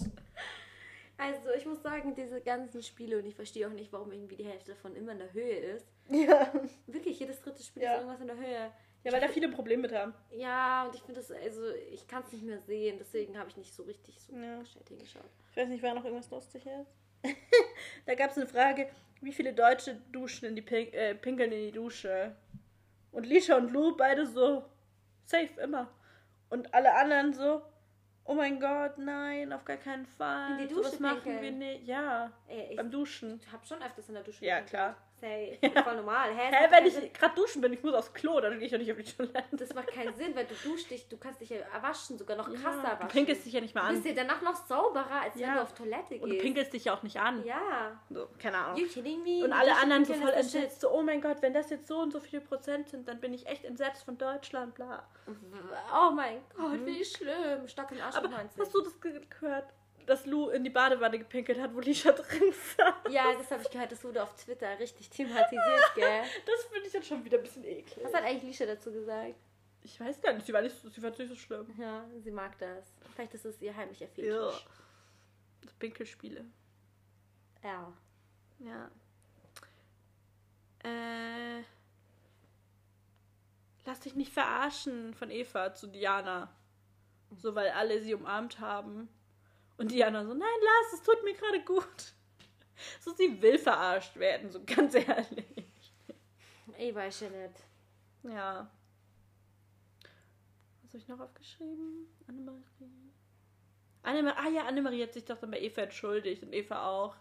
[1.17, 4.45] Also, ich muss sagen, diese ganzen Spiele, und ich verstehe auch nicht, warum irgendwie die
[4.45, 5.87] Hälfte davon immer in der Höhe ist.
[6.11, 6.53] Ja.
[6.87, 7.95] Wirklich, jedes dritte Spiel Ja.
[7.95, 8.71] ist irgendwas in der Höhe.
[9.09, 10.13] Ja, weil da viele Probleme mit haben.
[10.31, 13.57] Ja, und ich finde das, also, ich kann es nicht mehr sehen, deswegen habe ich
[13.57, 14.59] nicht so richtig so Ja.
[14.59, 15.23] gescheit hingeschaut.
[15.51, 16.93] Ich weiß nicht, war noch irgendwas lustig ist.
[18.07, 18.91] da gab es eine Frage,
[19.23, 22.37] wie viele Deutsche duschen in die Pink äh, pinkeln in die Dusche?
[23.11, 24.63] Und Lisha und Lou beide so,
[25.25, 25.89] safe immer.
[26.51, 27.63] Und alle anderen so,
[28.25, 30.53] oh mein Gott, nein, auf gar keinen Fall.
[30.61, 31.43] In die Dusche machen pinkeln?
[31.43, 31.87] wir nicht.
[31.87, 33.41] Ja, Ey, ich beim Duschen.
[33.51, 34.45] habe schon öfters in der Dusche.
[34.45, 34.71] Ja, gepinkelt.
[34.71, 34.97] klar.
[35.21, 35.83] Say, Ja.
[35.83, 36.31] voll normal.
[36.35, 38.79] Hä, Hä, wenn ich gerade duschen bin, ich muss aufs Klo, dann gehe ich doch
[38.79, 39.57] nicht auf die Toilette.
[39.57, 42.49] Das macht keinen Sinn, weil du duschst dich, du kannst dich ja waschen, sogar noch
[42.53, 43.09] krasser Ja, du waschen.
[43.09, 44.17] pinkelst dich ja nicht mal Du bist an.
[44.17, 45.55] ja danach noch sauberer, als wenn Ja.
[45.57, 46.23] du auf Toilette gehst.
[46.23, 47.45] Und du pinkelst dich ja auch nicht an.
[47.45, 48.01] Ja.
[48.11, 48.77] So, keine Ahnung.
[48.81, 49.45] You kidding me?
[49.45, 52.13] Und alle anderen so voll entsetzt, so, oh mein Gott, wenn das jetzt so und
[52.13, 55.07] so viele Prozent sind, dann bin ich echt entsetzt von Deutschland, bla.
[55.95, 57.67] Oh mein Gott, wie schlimm.
[57.67, 58.61] Stock im Arsch Aber und 90.
[58.61, 59.73] hast du das ge- gehört,
[60.09, 63.13] dass Lou in die Badewanne gepinkelt hat, wo Lisha drin saß?
[63.13, 66.23] Ja, das habe ich gehört, das wurde auf Twitter richtig thematisiert, gell?
[66.47, 68.05] Das finde ich jetzt schon wieder ein bisschen eklig.
[68.05, 69.35] Was hat eigentlich Lisha dazu gesagt?
[69.83, 71.67] Ich weiß gar nicht, sie war nicht, sie fand nicht so schlimm.
[71.79, 72.93] Ja, sie mag das.
[73.15, 74.51] Vielleicht ist es ihr heimlicher Ja.
[74.51, 74.67] Fetisch.
[75.63, 76.45] Das Pinkelspiele.
[77.63, 77.93] Ja.
[78.59, 78.91] Ja.
[80.85, 81.63] Äh.
[83.85, 86.53] Lass dich nicht verarschen von Eva zu Diana.
[87.31, 89.09] So, weil alle sie umarmt haben.
[89.79, 91.85] Und Diana so, nein, lass, es tut mir gerade gut.
[93.01, 95.69] So, sie will verarscht werden, so ganz ehrlich.
[96.79, 97.57] Ich weiß ja nicht.
[98.23, 98.71] Ja.
[100.83, 102.07] Was habe ich noch aufgeschrieben?
[102.29, 102.63] Annemarie.
[104.05, 104.37] Annemarie.
[104.39, 107.17] Ah ja, Annemarie hat sich doch dann bei Eva entschuldigt und Eva auch.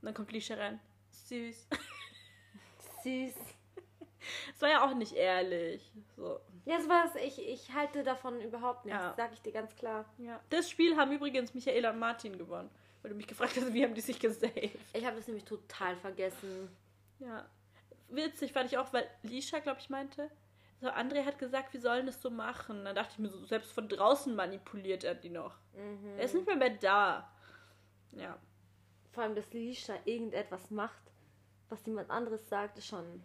[0.00, 0.80] Und dann kommt Lisha rein.
[1.10, 1.68] Süß.
[3.02, 3.34] Süß.
[4.54, 5.92] Es war ja auch nicht ehrlich.
[6.16, 6.40] So.
[6.64, 7.10] Ja, das war's.
[7.24, 9.14] Ich, ich halte davon überhaupt nichts, Ja.
[9.16, 10.04] sag ich dir ganz klar.
[10.18, 10.40] Ja.
[10.50, 12.70] Das Spiel haben übrigens Michaela und Martin gewonnen.
[13.02, 14.78] Weil du mich gefragt hast, wie haben die sich gesaved?
[14.92, 16.68] Ich habe das nämlich total vergessen.
[17.18, 17.44] Ja.
[18.08, 20.30] Witzig fand ich auch, weil Lisha, glaube ich, meinte,
[20.80, 22.84] so André hat gesagt, wir sollen das so machen.
[22.84, 25.56] Dann dachte ich mir so, selbst von draußen manipuliert er die noch.
[25.74, 26.16] Mhm.
[26.16, 27.28] Er ist nicht mehr, mehr da.
[28.12, 28.36] Ja.
[29.10, 31.02] Vor allem, dass Lisha irgendetwas macht,
[31.70, 33.22] was jemand anderes sagt, ist schon.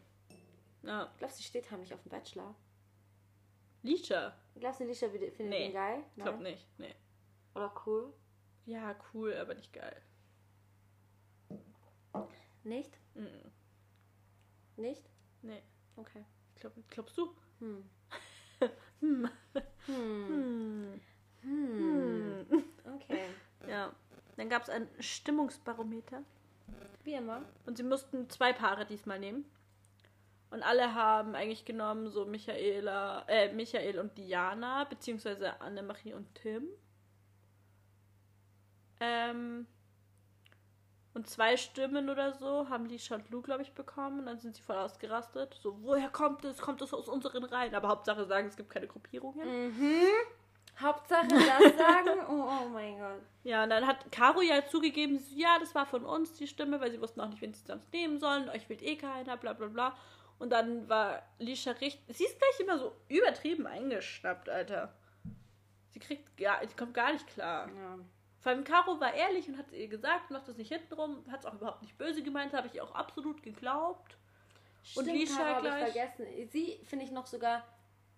[0.83, 1.11] Ja.
[1.19, 2.55] Glaubst du, sie steht heimlich auf dem Bachelor?
[3.87, 4.33] Lisha?
[4.55, 6.03] Glaubst du, Lisha findet Nee, ihn geil?
[6.15, 6.67] Ich glaube nicht.
[6.77, 6.93] Nee.
[7.55, 8.13] Oder cool?
[8.65, 10.01] Ja, cool, aber nicht geil.
[12.63, 12.97] Nicht?
[13.15, 13.51] Mhm.
[14.75, 15.03] Nicht?
[15.41, 15.61] Nee.
[15.95, 16.25] Okay.
[16.59, 17.33] Glaub, glaubst du?
[17.59, 17.89] Hm.
[18.99, 19.29] Hm.
[19.85, 20.99] Hm.
[21.43, 21.69] Hm.
[21.77, 22.45] Hm.
[22.49, 22.63] Hm.
[22.95, 23.25] Okay.
[23.69, 23.93] Ja.
[24.35, 26.23] Dann gab es ein Stimmungsbarometer.
[27.03, 27.45] Wie immer.
[27.67, 29.45] Und sie mussten zwei Paare diesmal nehmen.
[30.49, 36.67] Und alle haben eigentlich genommen, so Michaela, äh, Michael und Diana, beziehungsweise Annemarie und Tim.
[38.99, 39.67] Ähm,
[41.13, 44.19] und zwei Stimmen oder so haben Lisha und Lou, glaube ich, bekommen.
[44.19, 45.57] Und dann sind sie voll ausgerastet.
[45.61, 46.59] So, woher kommt es?
[46.59, 47.73] Kommt es aus unseren Reihen?
[47.73, 49.69] Aber Hauptsache sagen, es gibt keine Gruppierungen.
[49.69, 50.03] Mhm.
[50.79, 52.19] Hauptsache das sagen.
[52.29, 53.21] Oh, oh mein Gott.
[53.43, 56.91] Ja, und dann hat Caro ja zugegeben, ja, das war von uns die Stimme, weil
[56.91, 58.47] sie wussten auch nicht, wen sie sonst nehmen sollen.
[58.49, 59.97] Euch wählt eh keiner, bla bla bla.
[60.39, 62.15] Und dann war Lisha richtig.
[62.15, 64.93] Sie ist gleich immer so übertrieben eingeschnappt, Alter.
[65.91, 67.67] Sie kriegt gar, sie kommt gar nicht klar.
[67.75, 67.97] Ja.
[68.41, 71.45] Vor allem Caro war ehrlich und hat ihr gesagt, macht das nicht hintenrum, hat es
[71.47, 74.15] auch überhaupt nicht böse gemeint, habe ich ihr auch absolut geglaubt.
[74.95, 76.49] Und Stimmt, Lisha Caro gleich- Ich vergessen.
[76.51, 77.65] Sie finde ich noch sogar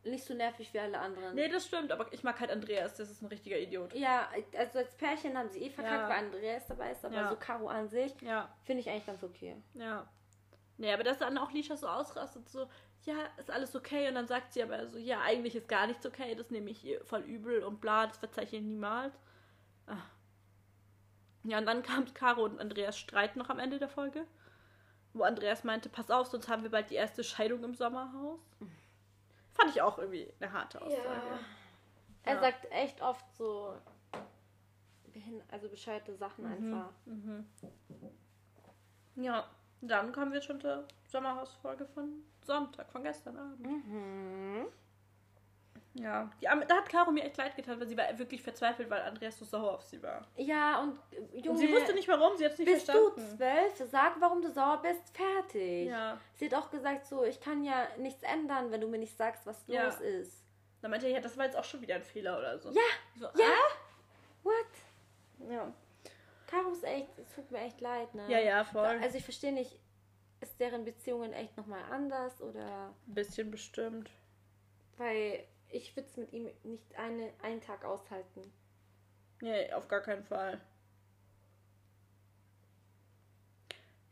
[0.04, 1.36] nicht so nervig wie alle anderen.
[1.36, 3.94] Nee, das stimmt, aber ich mag halt Andreas, das ist ein richtiger Idiot.
[3.94, 6.10] Ja, also als Pärchen haben sie eh verkackt, Ja.
[6.10, 7.30] weil Andreas dabei ist, aber Ja.
[7.30, 9.56] so Caro an sich Ja, finde ich eigentlich ganz okay.
[9.74, 10.06] ja.
[10.80, 12.70] Nee, aber dass dann auch Lisha so ausrastet, so,
[13.04, 14.08] ja, ist alles okay.
[14.08, 16.98] Und dann sagt sie aber so, ja, eigentlich ist gar nichts okay, das nehme ich
[17.04, 19.14] voll übel und bla, das verzeihe ich niemals.
[19.88, 19.98] Ah.
[21.44, 24.26] Ja, und dann kam Caro und Andreas Streit noch am Ende der Folge,
[25.14, 28.40] wo Andreas meinte, pass auf, sonst haben wir bald die erste Scheidung im Sommerhaus.
[29.56, 31.40] Fand ich auch irgendwie eine harte Aussage.
[32.24, 32.40] Er Ja.
[32.40, 33.76] sagt echt oft so
[35.52, 36.52] also bescheuerte Sachen Mhm.
[36.74, 36.94] einfach.
[39.18, 39.46] Ja,
[39.82, 43.60] dann kommen wir schon zur Sommerhausfolge von Sonntag, von gestern Abend.
[43.62, 44.66] Mhm.
[45.96, 49.02] Ja, Arme- da hat Caro mir echt leid getan, weil sie war wirklich verzweifelt, weil
[49.02, 50.26] Andreas so sauer auf sie war.
[50.38, 51.00] Ja, und
[51.34, 53.38] Junge, Und sie wusste nicht warum, sie hat es nicht bist du verstanden.
[53.38, 53.90] zwölf?
[53.92, 55.02] Sag, warum du sauer bist.
[55.18, 55.88] Fertig.
[55.90, 56.18] Ja.
[56.36, 59.46] Sie hat auch gesagt so, ich kann ja nichts ändern, wenn du mir nicht sagst,
[59.46, 59.86] was Ja.
[59.86, 60.44] los ist.
[60.82, 62.70] Dann meinte er, ja, das war jetzt auch schon wieder ein Fehler oder so.
[62.70, 62.82] Ja,
[63.18, 63.50] So, ja.
[64.44, 64.54] What?
[65.50, 65.52] ah?
[65.52, 65.74] ja.
[66.50, 68.30] Caro ist echt, es tut mir echt leid, ne?
[68.30, 69.00] Ja, ja, voll.
[69.02, 69.80] Also ich verstehe nicht,
[70.42, 72.94] ist deren Beziehungen echt nochmal anders oder...
[73.08, 74.10] Ein bisschen bestimmt.
[74.98, 78.42] Weil ich würde es mit ihm nicht eine, einen Tag aushalten.
[79.42, 80.60] Nee, auf gar keinen Fall.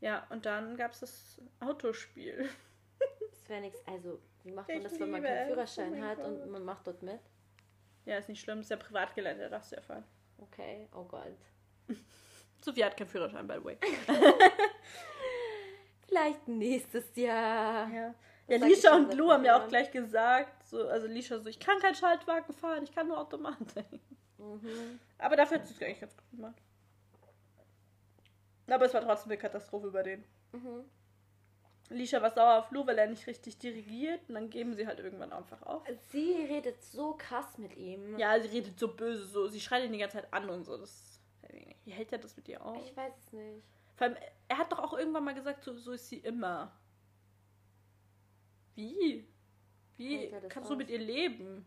[0.00, 2.48] Ja, und dann gab es das Autospiel.
[3.30, 3.80] Das wäre nichts.
[3.86, 5.46] Also, wie macht man Ich das, wenn man keinen.
[5.46, 6.26] Führerschein Oh hat Gott.
[6.26, 7.20] und man macht dort mit?
[8.04, 10.04] Ja, ist nicht schlimm, ist ja Privatgelände, da darfst du ja fahren.
[10.36, 11.38] Okay, oh Gott.
[12.68, 13.78] Sophie hat keinen Führerschein, by the way.
[16.06, 17.88] Vielleicht nächstes Jahr.
[17.90, 18.14] Ja,
[18.46, 21.58] Das ja Lisha und Lou haben ja auch gleich gesagt, so, also Lisha so, ich
[21.58, 23.86] kann keinen Schaltwagen fahren, ich kann nur Automatik.
[24.38, 25.00] Mhm.
[25.18, 26.62] Aber dafür hat sie es eigentlich ganz gut gemacht.
[28.68, 30.24] Aber es war trotzdem eine Katastrophe über den.
[30.52, 30.84] Mhm.
[31.90, 34.98] Lisha war sauer auf Lou, weil er nicht richtig dirigiert und dann geben sie halt
[35.00, 35.82] irgendwann einfach auf.
[36.10, 38.18] Sie redet so krass mit ihm.
[38.18, 40.76] Ja, sie redet so böse, so, sie schreit ihn die ganze Zeit an und so.
[40.76, 41.07] Das,
[41.84, 42.82] wie hält er das mit ihr auf?
[42.84, 43.64] Ich weiß es nicht.
[43.96, 44.16] Vor allem,
[44.48, 46.72] er hat doch auch irgendwann mal gesagt, so, so ist sie immer.
[48.74, 49.26] Wie?
[49.96, 51.66] Wie kannst du mit ihr leben?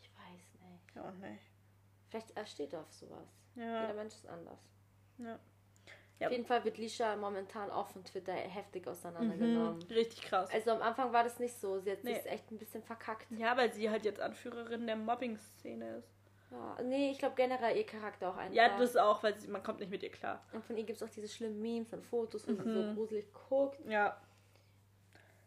[0.00, 0.96] Ich weiß nicht.
[0.96, 1.44] Ja, nicht.
[2.08, 3.28] Vielleicht er steht auf sowas.
[3.54, 3.82] Ja.
[3.82, 4.58] Jeder Mensch ist anders.
[5.18, 5.38] Ja.
[6.18, 6.28] Ja.
[6.28, 9.78] Auf jeden Fall wird Lisha momentan auf von Twitter heftig auseinandergenommen.
[9.78, 10.48] Mhm, richtig krass.
[10.52, 11.80] Also am Anfang war das nicht so.
[11.80, 12.14] Sie hat Nee.
[12.14, 13.26] sich echt ein bisschen verkackt.
[13.32, 16.08] Ja, weil sie halt jetzt Anführerin der Mobbing-Szene ist.
[16.52, 18.54] Ja, nee, ich glaube generell ihr Charakter auch einfach.
[18.54, 20.44] Ja, das auch, weil sie, man kommt nicht mit ihr klar.
[20.52, 22.88] Und von ihr gibt es auch diese schlimmen Memes und Fotos, wo sie Mhm.
[22.90, 23.78] so gruselig guckt.
[23.88, 24.16] Ja.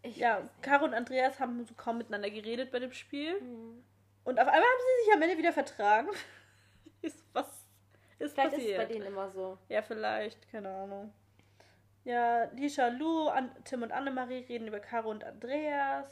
[0.02, 0.42] Ich Ja.
[0.62, 3.40] Caro und Andreas haben so kaum miteinander geredet bei dem Spiel.
[3.40, 3.84] Mhm.
[4.24, 6.10] Und auf einmal haben sie sich am Ende wieder vertragen.
[7.02, 7.46] Ist- Was
[8.18, 8.78] ist Vielleicht ist es passiert?
[8.78, 9.58] bei denen immer so.
[9.70, 11.14] Ja, vielleicht, keine Ahnung.
[12.04, 16.08] Ja, Lisha, Lou, An Tim und Annemarie reden über Caro und Andreas.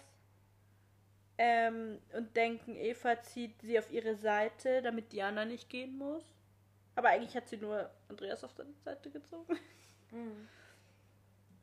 [1.37, 6.23] Ähm, und denken, Eva zieht sie auf ihre Seite, damit Diana nicht gehen muss.
[6.95, 9.57] Aber eigentlich hat sie nur Andreas auf seine Seite gezogen.
[10.11, 10.47] Mhm.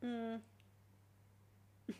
[0.01, 0.41] Mm.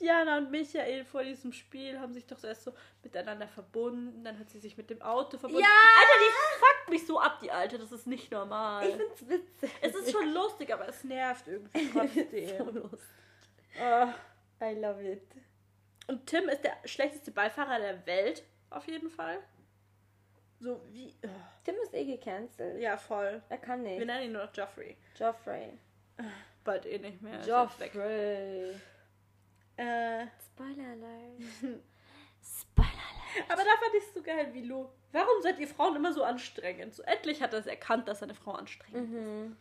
[0.00, 2.72] Diana und Michael vor diesem Spiel haben sich doch erst so
[3.04, 4.24] miteinander verbunden.
[4.24, 5.62] Dann hat sie sich mit dem Auto verbunden.
[5.62, 5.68] Ja!
[5.68, 7.78] Alter, die fuckt mich so ab, die Alte.
[7.78, 8.88] Das ist nicht normal.
[8.88, 9.70] Ich find's witzig.
[9.82, 12.74] Es ist schon lustig, aber es nervt irgendwie so trotzdem.
[12.74, 13.00] lustig.
[13.80, 14.08] oh.
[14.62, 15.22] I love it.
[16.10, 19.38] Und Tim ist der schlechteste Beifahrer der Welt, auf jeden Fall.
[20.58, 21.14] So wie.
[21.24, 21.28] Oh.
[21.64, 22.80] Tim ist eh gecancelt.
[22.80, 23.40] Ja, voll.
[23.48, 24.06] Er kann Wir nicht.
[24.06, 24.96] nennen ihn nur noch Joffrey.
[25.16, 25.78] Joffrey.
[26.64, 27.38] Bald eh nicht mehr.
[27.40, 27.94] ist weg.
[27.94, 28.70] Joffrey.
[29.76, 31.40] Äh, Spoiler alert.
[32.42, 33.48] Spoiler alert.
[33.50, 34.88] aber da fand ich es so geil, wie Lou.
[35.12, 36.92] Warum seid ihr Frauen immer so anstrengend?
[36.94, 39.56] So endlich hat er es erkannt, dass eine Frau anstrengend Mhm.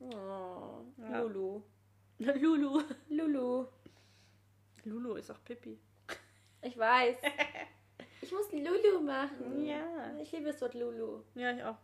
[0.00, 1.20] Oh, Ja.
[1.20, 1.62] Lulu.
[2.18, 2.36] ist.
[2.42, 2.82] Lulu.
[3.08, 3.66] Lulu.
[4.84, 5.78] Lulu ist auch Pippi.
[6.62, 7.16] Ich weiß.
[8.22, 9.64] Ich muss Lulu machen.
[9.64, 10.16] Ja.
[10.20, 11.24] Ich liebe das Wort Lulu.
[11.34, 11.76] Ja, ich auch.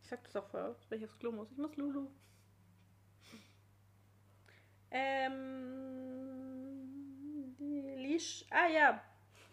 [0.00, 1.52] Ich sag das auch voll, wenn ich aufs Klo muss.
[1.52, 2.08] Ich muss Lulu.
[4.90, 5.92] Ähm.
[7.98, 8.46] Lisch.
[8.48, 9.02] Ah ja.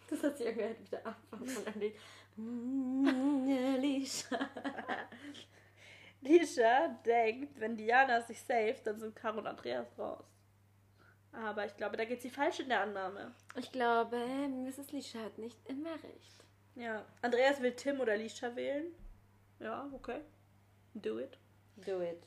[0.08, 1.94] Das hat sich irgendwie halt wieder Anfang von einem Lied.
[2.36, 3.06] Mm,
[3.74, 4.50] Alicia.
[6.22, 10.24] Lisha denkt, wenn Diana sich saved, dann sind Caro und Andreas raus.
[11.32, 13.34] Aber ich glaube, da geht sie falsch in der Annahme.
[13.56, 14.92] Ich glaube, Mrs.
[14.92, 16.44] Lisha hat nicht immer recht.
[16.74, 17.04] Ja.
[17.22, 18.86] Andreas will Tim oder Lisha wählen.
[19.60, 20.20] Ja, okay.
[20.94, 21.38] Do it.
[21.76, 22.22] Do it.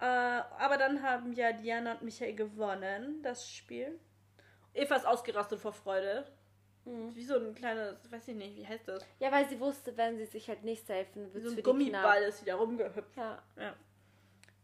[0.00, 3.98] Äh, aber dann haben ja Diana und Michael gewonnen, das Spiel.
[4.74, 6.26] Eva ist ausgerastet vor Freude.
[6.84, 7.14] Mhm.
[7.14, 9.04] Wie so ein kleines, weiß ich nicht, wie heißt das?
[9.18, 11.62] Ja, weil sie wusste, wenn sie sich halt nicht safen, wird so es ein für
[11.62, 13.16] Gummiball die ist wieder rumgehüpft.
[13.16, 13.42] Ja.
[13.56, 13.74] Ja.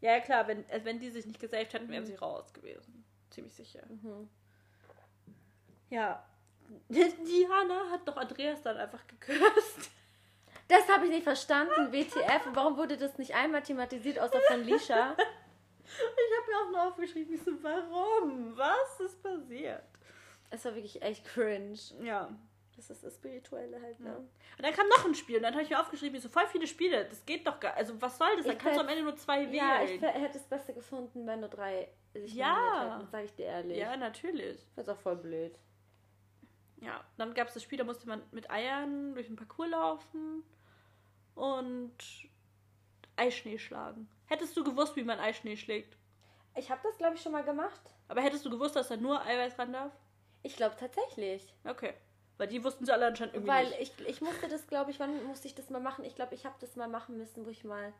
[0.01, 3.04] Ja, klar, wenn, also wenn die sich nicht gesaved hätten, wären sie raus gewesen.
[3.29, 3.83] Ziemlich sicher.
[3.87, 4.29] Mhm.
[5.89, 6.23] Ja.
[6.89, 9.91] Die Hanna hat doch Andreas dann einfach geküsst.
[10.67, 12.41] Das habe ich nicht verstanden, WTF.
[12.53, 15.15] Warum wurde das nicht einmal thematisiert, außer von Lisha?
[15.85, 18.57] Ich habe mir auch noch aufgeschrieben, ich so, warum?
[18.57, 19.83] Was ist passiert?
[20.49, 21.77] Es war wirklich echt cringe.
[22.01, 22.29] Ja.
[22.75, 24.17] Das ist das Spirituelle halt, ne?
[24.17, 24.29] Und
[24.63, 26.67] dann kam noch ein Spiel und dann habe ich mir aufgeschrieben, ich so voll viele
[26.67, 28.45] Spiele, das geht doch gar Also was soll das?
[28.45, 30.01] Dann Ich kannst du am Ende nur zwei Ja, ich wählen.
[30.03, 32.97] fä- hätte es besser gefunden, wenn nur drei sich Ja.
[32.97, 33.77] hätten, sag ich dir ehrlich.
[33.77, 34.59] Ja, natürlich.
[34.75, 35.57] Das ist auch voll blöd.
[36.81, 40.43] Ja, dann gab es das Spiel, da musste man mit Eiern durch den Parcours laufen
[41.35, 41.95] und
[43.15, 44.09] Eischnee schlagen.
[44.27, 45.97] Hättest du gewusst, wie man Eischnee schlägt?
[46.55, 47.81] Ich habe das, glaube ich, schon mal gemacht.
[48.07, 49.91] Aber hättest du gewusst, dass da nur Eiweiß ran darf?
[50.43, 51.53] Ich glaube tatsächlich.
[51.65, 51.93] Okay.
[52.37, 53.99] Weil die wussten sie alle anscheinend irgendwie Weil nicht.
[53.99, 56.03] ich, ich musste das, glaube ich, wann musste ich das mal machen?
[56.03, 57.93] Ich glaube, ich habe das mal machen müssen, wo ich mal.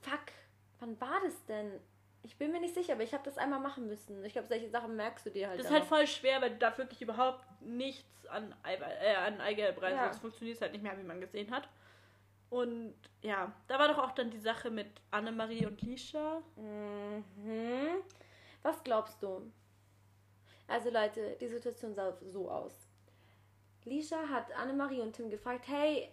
[0.00, 0.32] Fuck,
[0.80, 1.80] wann war das denn?
[2.22, 4.24] Ich bin mir nicht sicher, aber ich habe das einmal machen müssen.
[4.24, 5.58] Ich glaube, solche Sachen merkst du dir halt.
[5.58, 9.40] Das ist halt voll schwer, weil du da wirklich überhaupt nichts an, Eiweiß, äh, an
[9.40, 9.94] Eigelb rein.
[9.94, 10.04] Ja.
[10.04, 11.68] Sonst funktioniert es halt nicht mehr, wie man gesehen hat.
[12.50, 16.42] Und ja, da war doch auch dann die Sache mit Annemarie und Lisha.
[16.56, 18.02] Mhm.
[18.62, 19.52] Was glaubst du?
[20.68, 22.86] Also Leute, die Situation sah so aus.
[23.84, 26.08] Lisha hat Annemarie und Tim gefragt, hey,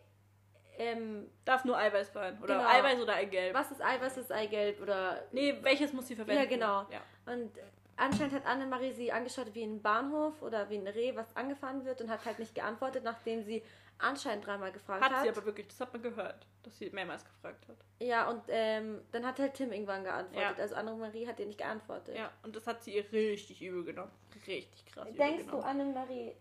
[0.78, 2.38] ähm, Darf nur Eiweiß rein.
[2.42, 2.70] Oder Genau.
[2.70, 3.54] Eiweiß oder Eigelb.
[3.54, 4.82] was ist Ei, was ist Eigelb?
[4.82, 6.42] Oder Nee, welches muss sie verwenden?
[6.44, 6.86] Ja, genau.
[6.90, 7.02] Ja.
[7.34, 7.52] Und
[7.98, 12.02] anscheinend hat Annemarie sie angeschaut wie ein Bahnhof oder wie ein Reh, was angefahren wird
[12.02, 13.64] und hat halt nicht geantwortet, nachdem sie
[13.98, 15.12] anscheinend dreimal gefragt hat.
[15.12, 17.78] Hat sie aber wirklich, das hat man gehört, dass sie mehrmals gefragt hat.
[18.00, 20.58] ja, und ähm, dann hat halt Tim irgendwann geantwortet.
[20.58, 20.62] Ja.
[20.64, 22.16] Also Annemarie hat ihr nicht geantwortet.
[22.18, 24.12] Ja, und das hat sie ihr richtig übel genommen.
[24.48, 25.60] Richtig krass Denkst du.
[25.60, 26.36] Annemarie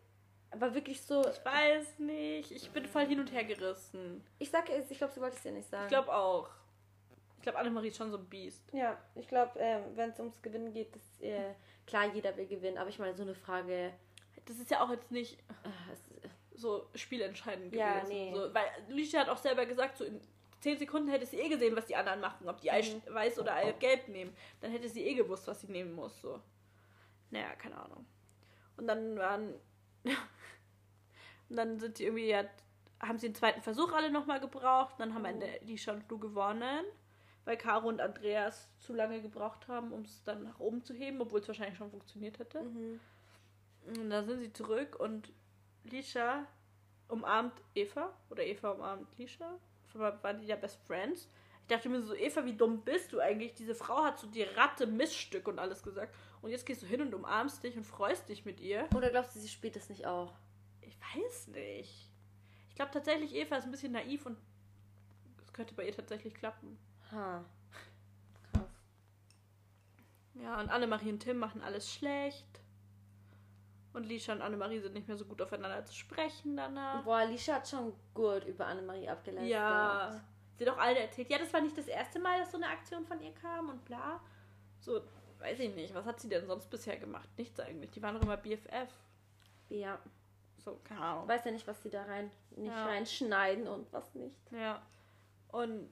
[0.57, 1.21] war wirklich so.
[1.29, 2.51] Ich weiß nicht.
[2.51, 4.25] Ich bin voll hin und her gerissen.
[4.39, 5.85] Ich sag es, ich glaube, sie wollte es dir nicht sagen.
[5.85, 6.49] Ich glaube auch.
[7.45, 8.63] Ich glaube, Annemarie ist schon so ein Biest.
[8.73, 11.53] Ja, ich glaube, ähm, wenn es ums Gewinnen geht, ist äh,
[11.87, 12.79] klar, jeder will gewinnen.
[12.79, 13.93] Aber ich meine, so eine Frage.
[14.47, 18.09] Das ist ja auch jetzt nicht Äh, so spielentscheidend Ja, gewesen.
[18.15, 18.33] nee.
[18.35, 20.23] So, weil Lisha hat auch selber gesagt, so in
[20.61, 22.49] 10 Sekunden hätte sie eh gesehen, was die anderen machen.
[22.49, 23.03] Ob die Mhm.
[23.09, 24.35] Eiweiß oder Eigelb nehmen.
[24.63, 26.19] Dann hätte sie eh gewusst, was sie nehmen muss.
[26.23, 26.41] So.
[27.29, 28.07] Naja, keine Ahnung.
[28.79, 29.53] Und dann waren.
[31.51, 32.45] und dann sind sie irgendwie, ja,
[33.03, 34.95] haben sie den zweiten Versuch alle nochmal gebraucht.
[34.97, 36.87] Dann haben Ende Lisha und Lou gewonnen.
[37.45, 41.21] Weil Caro und Andreas zu lange gebraucht haben, um es dann nach oben zu heben,
[41.21, 42.63] obwohl es wahrscheinlich schon funktioniert hätte.
[42.63, 43.01] mhm.
[43.87, 45.31] Und dann sind sie zurück und
[45.85, 46.47] Lisha
[47.09, 49.59] umarmt Eva oder Eva umarmt Lisha.
[49.93, 51.29] Einmal waren die ja Best Friends.
[51.63, 53.55] Ich dachte mir so, Eva, wie dumm bist du eigentlich?
[53.55, 56.15] Diese Frau hat so die Ratte Missstück und alles gesagt.
[56.43, 58.87] Und jetzt gehst du hin und umarmst dich und freust dich mit ihr.
[58.95, 60.35] Oder glaubst du, sie spielt das nicht auch?
[60.83, 62.11] Ich weiß nicht.
[62.69, 64.37] Ich glaube tatsächlich, Eva ist ein bisschen naiv und
[65.43, 66.77] es könnte bei ihr tatsächlich klappen.
[67.15, 67.45] Ha.
[68.53, 68.63] Krass.
[70.35, 72.47] Ja, und Annemarie und Tim machen alles schlecht.
[73.93, 77.05] Und Lisha und Annemarie sind nicht mehr so gut aufeinander zu sprechen danach.
[77.05, 79.51] Boah, Lisha hat schon gut über Annemarie abgelästert.
[79.51, 80.21] Ja.
[80.57, 82.69] Sie hat auch alle erzählt, ja, das war nicht das erste Mal, dass so eine
[82.69, 84.21] Aktion von ihr kam und bla.
[84.81, 85.01] So,
[85.39, 85.95] weiß ich nicht.
[85.95, 87.29] Was hat sie denn sonst bisher gemacht?
[87.37, 87.91] Nichts eigentlich.
[87.93, 88.93] Die waren doch immer BFF.
[89.69, 89.99] Ja.
[90.59, 91.29] So, keine Ahnung.
[91.29, 92.87] Weiß ja nicht, was sie da rein nicht Ja.
[92.87, 94.41] reinschneiden und was nicht.
[94.51, 94.83] Ja.
[95.49, 95.89] Und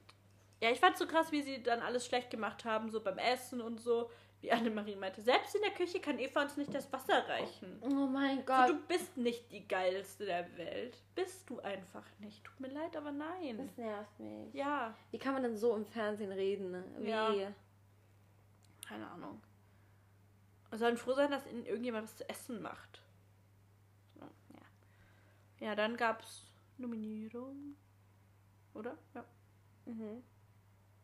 [0.63, 3.59] ja, ich fand so krass, wie sie dann alles schlecht gemacht haben, so beim Essen
[3.61, 4.09] und so.
[4.39, 7.77] Wie Annemarie meinte, selbst in der Küche kann Eva uns nicht das Wasser reichen.
[7.81, 8.69] Oh mein So, Gott.
[8.69, 10.97] du bist nicht die geilste der Welt.
[11.15, 12.43] Bist du einfach nicht.
[12.43, 13.57] Tut mir leid, aber nein.
[13.57, 14.53] das nervt mich.
[14.53, 16.71] Ja, Wie kann man denn so im Fernsehen reden?
[16.71, 16.83] ne?
[16.97, 17.09] Wie?
[17.09, 17.53] Ja.
[18.87, 19.41] keine Ahnung.
[20.69, 23.01] Wir sollen froh sein, dass ihnen irgendjemand was zu essen macht.
[24.15, 25.67] So, ja.
[25.67, 26.45] ja, dann gab's
[26.77, 27.75] Nominierung.
[28.73, 28.97] Oder?
[29.13, 29.23] Ja.
[29.85, 30.21] Mhm.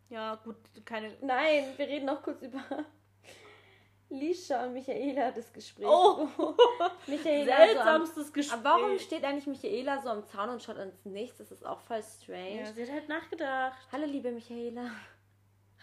[0.09, 1.15] Ja, gut, keine.
[1.21, 2.61] Nein, wir reden noch kurz über
[4.09, 5.85] Lisha und Michaela das Gespräch.
[5.87, 6.27] Oh!
[7.07, 8.59] Michaela so am, Seltsamstes Gespräch.
[8.59, 11.37] aber warum steht eigentlich Michaela so am Zaun und schaut ins Nichts?
[11.37, 12.61] Das ist auch voll strange.
[12.61, 13.77] Ja, sie hat halt nachgedacht.
[13.91, 14.91] Hallo liebe Michaela.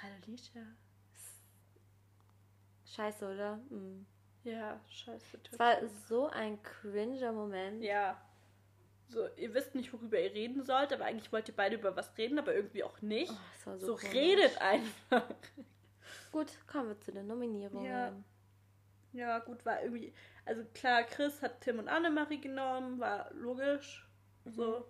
[0.03, 0.61] Hallo Lisha.
[2.85, 3.57] Scheiße, oder?
[3.71, 4.07] Mhm.
[4.43, 5.39] Ja, scheiße.
[5.53, 5.77] Es war
[6.09, 7.83] so ein cringer Moment.
[7.83, 8.17] Ja.
[9.09, 12.17] So, ihr wisst nicht, worüber ihr reden sollt, aber eigentlich wollt ihr beide über was
[12.19, 13.33] reden, aber irgendwie auch nicht.
[13.67, 15.23] Oh, so so redet einfach.
[16.33, 17.85] Gut, kommen wir zu den Nominierungen.
[17.85, 18.13] Ja.
[19.13, 20.13] Ja, gut, war irgendwie.
[20.45, 24.07] Also klar, Chris hat Tim und Annemarie genommen, war logisch.
[24.45, 24.87] So.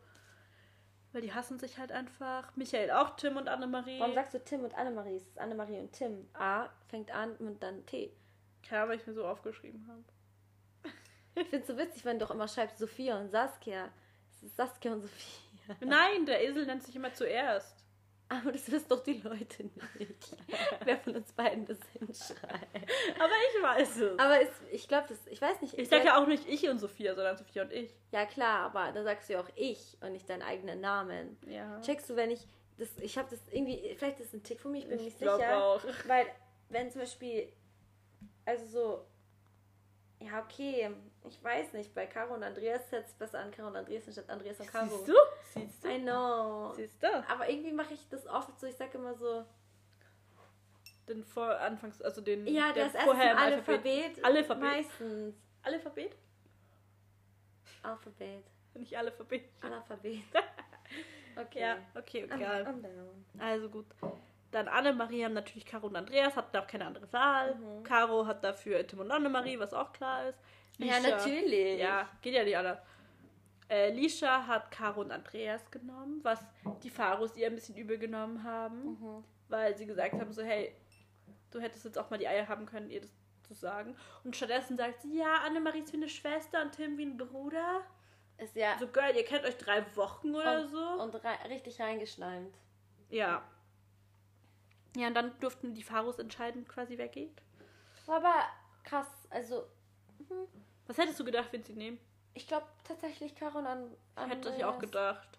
[1.12, 2.55] Weil die hassen sich halt einfach.
[2.57, 4.01] Michael auch Tim und Annemarie.
[4.01, 5.17] Warum sagst du Tim und Annemarie?
[5.17, 6.29] Es ist Annemarie und Tim.
[6.35, 8.12] A fängt an und dann T.
[8.62, 10.05] Klar, weil ich mir so aufgeschrieben habe.
[11.37, 13.91] Ich finde es so witzig, wenn du doch immer schreibst Sophia und Saskia.
[14.49, 15.76] Saskia und Sophia.
[15.80, 17.74] Nein, der Esel nennt sich immer zuerst.
[18.28, 20.36] Aber das wissen doch die Leute nicht.
[20.84, 22.74] Wer von uns beiden das hinschreibt.
[23.20, 24.18] Aber ich weiß es.
[24.18, 25.78] Aber es, ich glaube, das, ich weiß nicht.
[25.78, 27.94] ich sag ja auch nicht ich und Sophia, sondern Sophia und ich.
[28.11, 31.38] Ja, klar, aber da sagst du ja auch ich und nicht deinen eigenen Namen.
[31.47, 31.80] Ja.
[31.82, 34.72] Checkst du, wenn ich das, ich habe das irgendwie, vielleicht ist es ein Tick von
[34.72, 35.64] mir, ich bin mir Ich nicht sicher.
[35.64, 35.80] auch.
[36.07, 36.26] Weil,
[36.68, 37.53] wenn zum Beispiel,
[38.44, 39.07] also so,
[40.24, 40.90] ja, okay,
[41.29, 44.29] ich weiß nicht, bei Caro und Andreas setzt es besser an Caro und Andreas anstatt
[44.31, 44.87] Andreas und Caro.
[44.89, 45.14] Siehst du?
[45.55, 45.89] Siehst du?
[45.89, 46.72] I know.
[46.74, 47.07] Siehst du?
[47.29, 49.45] Aber irgendwie mache ich das oft so, ich sage immer so,
[51.09, 54.24] Den vor Anfangs, also den ja, der das vorher im Alphabet.
[54.24, 54.62] Alphabet.
[54.62, 55.37] Meistens.
[55.62, 56.16] Alphabet?
[57.83, 58.45] Alphabet.
[58.74, 59.45] Nicht Alphabet.
[59.62, 60.22] Alphabet.
[61.39, 61.61] Okay.
[61.61, 62.62] Ja, okay, I'm, egal.
[62.62, 63.27] I'm down.
[63.39, 63.85] Also gut.
[64.53, 67.57] Dann Annemarie haben natürlich Caro und Andreas, hatten auch keine andere Wahl.
[67.57, 67.83] Mhm.
[67.83, 70.39] Caro hat dafür Tim und Annemarie, was auch klar ist.
[70.79, 71.81] Ja, Lisha- natürlich.
[71.81, 72.79] Ja, geht ja nicht anders.
[73.68, 76.41] Äh, Lisha hat Caro und Andreas genommen, was
[76.83, 79.24] die Faros ihr ein bisschen übel genommen haben, Mhm.
[79.49, 80.72] weil sie gesagt haben so, hey,
[81.51, 83.11] du hättest jetzt auch mal die Eier haben können, ihr das
[83.43, 83.97] zu sagen.
[84.24, 87.83] Und stattdessen sagt sie, ja, Annemarie ist wie eine Schwester und Tim wie ein Bruder.
[88.39, 90.79] Ist ja So, Girl, ihr kennt euch drei Wochen oder und, so.
[91.03, 92.55] und rei richtig reingeschleimt.
[93.09, 93.43] Ja.
[94.97, 97.43] Ja, und dann durften die Faros entscheiden, quasi wer geht.
[98.07, 98.35] War aber
[98.85, 99.07] krass.
[99.31, 99.66] Also,
[100.87, 101.99] Was hättest du gedacht, wenn sie nehmen?
[102.37, 105.39] ich glaube tatsächlich Caro und An Ich hätte ich auch gedacht.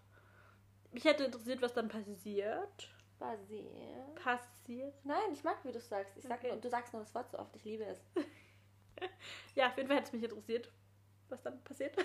[0.92, 2.90] Mich hätte interessiert, was dann passiert.
[3.20, 4.16] Basiert.
[4.16, 4.94] Passiert.
[5.06, 6.18] Nein, ich mag, wie du es sagst.
[6.18, 6.52] Ich sag, Okay.
[6.52, 7.56] Und du sagst nur das Wort so oft.
[7.56, 8.00] Ich liebe es.
[9.54, 10.72] Ja, auf jeden Fall hätte es mich interessiert,
[11.30, 11.96] was dann passiert.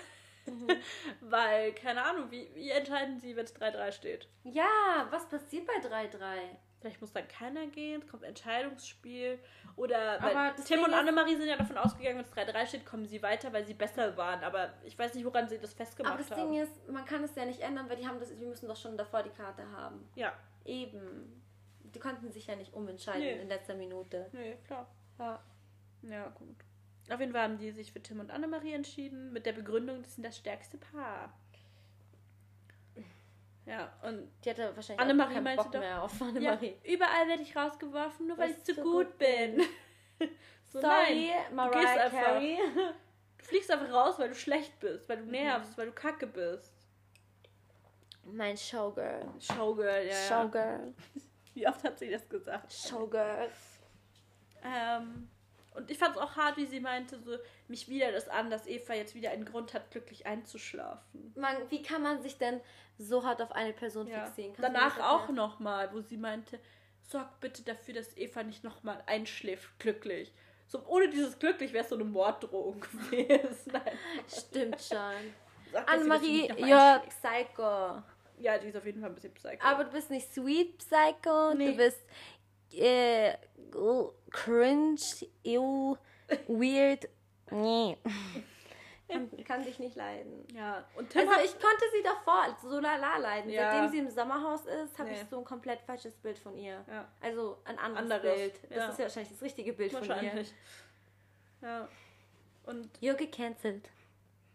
[0.45, 0.69] Mhm.
[1.21, 4.29] Weil, keine Ahnung, wie, wie entscheiden sie, wenn es 3-3 steht?
[4.45, 6.57] Ja, was passiert bei 3-3?
[6.83, 9.39] Vielleicht muss dann keiner gehen, es kommt ein Entscheidungsspiel.
[9.77, 13.23] Oder Aber Tim und Annemarie sind ja davon ausgegangen, wenn es 3-3 steht, kommen sie
[13.23, 14.43] weiter, weil sie besser waren.
[14.43, 16.51] Aber ich weiß nicht, woran sie das festgemacht Aber das haben.
[16.53, 18.77] Ding ist, man kann es ja nicht ändern, weil die haben das, wir müssen doch
[18.77, 20.09] schon davor die Karte haben.
[20.17, 20.33] ja,
[20.65, 21.41] Eben.
[21.95, 23.41] Die konnten sich ja nicht umentscheiden Nee.
[23.43, 24.29] in letzter Minute.
[24.33, 24.87] nee, klar.
[25.19, 25.41] Ja.
[26.03, 26.57] Ja, gut.
[27.11, 30.15] Auf jeden Fall haben die sich für Tim und Annemarie entschieden, mit der Begründung, das
[30.17, 31.33] sind das stärkste Paar.
[33.65, 36.77] Ja, und Die hatte wahrscheinlich Annemarie auch keinen meinte Bock mehr auf ja, Annemarie.
[36.85, 39.63] überall werde ich rausgeworfen, nur weil ich zu so gut gut bin.
[40.73, 42.21] so, Sorry, nein, gehst Mariah einfach.
[42.25, 42.59] Carey.
[43.39, 46.73] du fliegst einfach raus, weil du schlecht bist, weil du nervst, weil du kacke bist.
[48.25, 49.29] Mein Showgirl.
[49.39, 50.13] Showgirl, ja.
[50.13, 50.29] ja.
[50.29, 50.95] Showgirl.
[51.55, 52.73] Wie oft hat sie das gesagt?
[52.73, 53.49] Showgirl.
[54.65, 55.29] Ähm,
[55.75, 57.37] und ich fand es auch hart, wie sie meinte, so,
[57.69, 61.33] mich wieder das an, dass Eva jetzt wieder einen Grund hat, glücklich einzuschlafen.
[61.37, 62.61] Man, wie kann man sich denn
[62.99, 64.25] so hart auf eine Person Ja.
[64.27, 64.55] fixieren?
[64.55, 66.59] Kannst Danach auch nochmal, wo sie meinte,
[67.09, 70.33] sorg bitte dafür, dass Eva nicht nochmal einschläft, glücklich.
[70.67, 73.73] So, ohne dieses glücklich wäre es so eine Morddrohung gewesen.
[74.29, 75.35] Stimmt schon.
[75.87, 77.09] Annemarie, einschläft.
[77.23, 78.03] Psycho.
[78.39, 79.65] Ja, die ist auf jeden Fall ein bisschen psycho.
[79.65, 81.73] Aber du bist nicht sweet Psycho, Nee.
[81.73, 82.01] du bist
[82.73, 83.35] äh,
[83.75, 85.01] oh, cringe,
[85.45, 85.97] ew,
[86.49, 87.09] weird.
[87.51, 87.97] Nee.
[89.09, 90.47] kann, kann dich nicht leiden.
[90.55, 93.51] ja, und Tim Also ich konnte sie davor so lala leiden.
[93.51, 93.71] Ja.
[93.73, 95.21] Seitdem sie im Sommerhaus ist, habe Nee.
[95.21, 96.85] ich so ein komplett falsches Bild von ihr.
[96.89, 97.09] Ja.
[97.21, 98.55] Also ein anderes, Anderes, Bild.
[98.71, 98.89] Das ja.
[98.89, 100.09] ist ja wahrscheinlich das richtige Bild von ihr.
[100.09, 100.55] wahrscheinlich.
[101.61, 101.89] Ja.
[102.65, 103.91] Und You're gecancelt.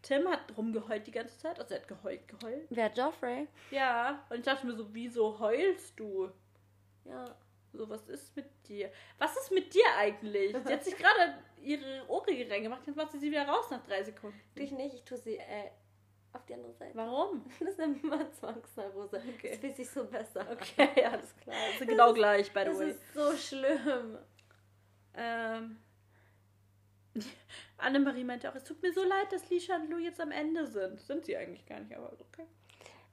[0.01, 1.59] Tim hat rumgeheult die ganze Zeit.
[1.59, 2.65] Also er hat geheult, geheult.
[2.69, 3.47] Wer Joffrey?
[3.71, 4.23] Ja.
[4.29, 6.31] Und ich dachte mir so, wieso heulst du?
[7.03, 7.25] Ja.
[7.77, 8.91] So, was ist mit dir?
[9.19, 10.55] Was ist mit dir eigentlich?
[10.65, 14.03] Sie hat sich gerade ihre Ohrringe reingemacht, jetzt macht sie sie wieder raus nach drei
[14.03, 14.39] Sekunden.
[14.57, 15.69] Dich nicht, ich tue sie äh,
[16.33, 16.97] auf die andere Seite.
[16.97, 17.45] Warum?
[17.59, 19.21] Das ist immer Zwangsneurose.
[19.35, 19.49] Okay.
[19.51, 20.47] Das fühlt sich so besser.
[20.51, 21.55] Okay, alles klar.
[21.71, 22.89] Das ist genau gleich, by the Das way.
[22.89, 24.17] ist so schlimm.
[25.13, 25.77] Ähm,
[27.77, 30.65] Annemarie meinte auch, es tut mir so leid, dass Lisha und Lou jetzt am Ende
[30.65, 30.99] sind.
[30.99, 32.45] Sind sie eigentlich gar nicht, aber okay.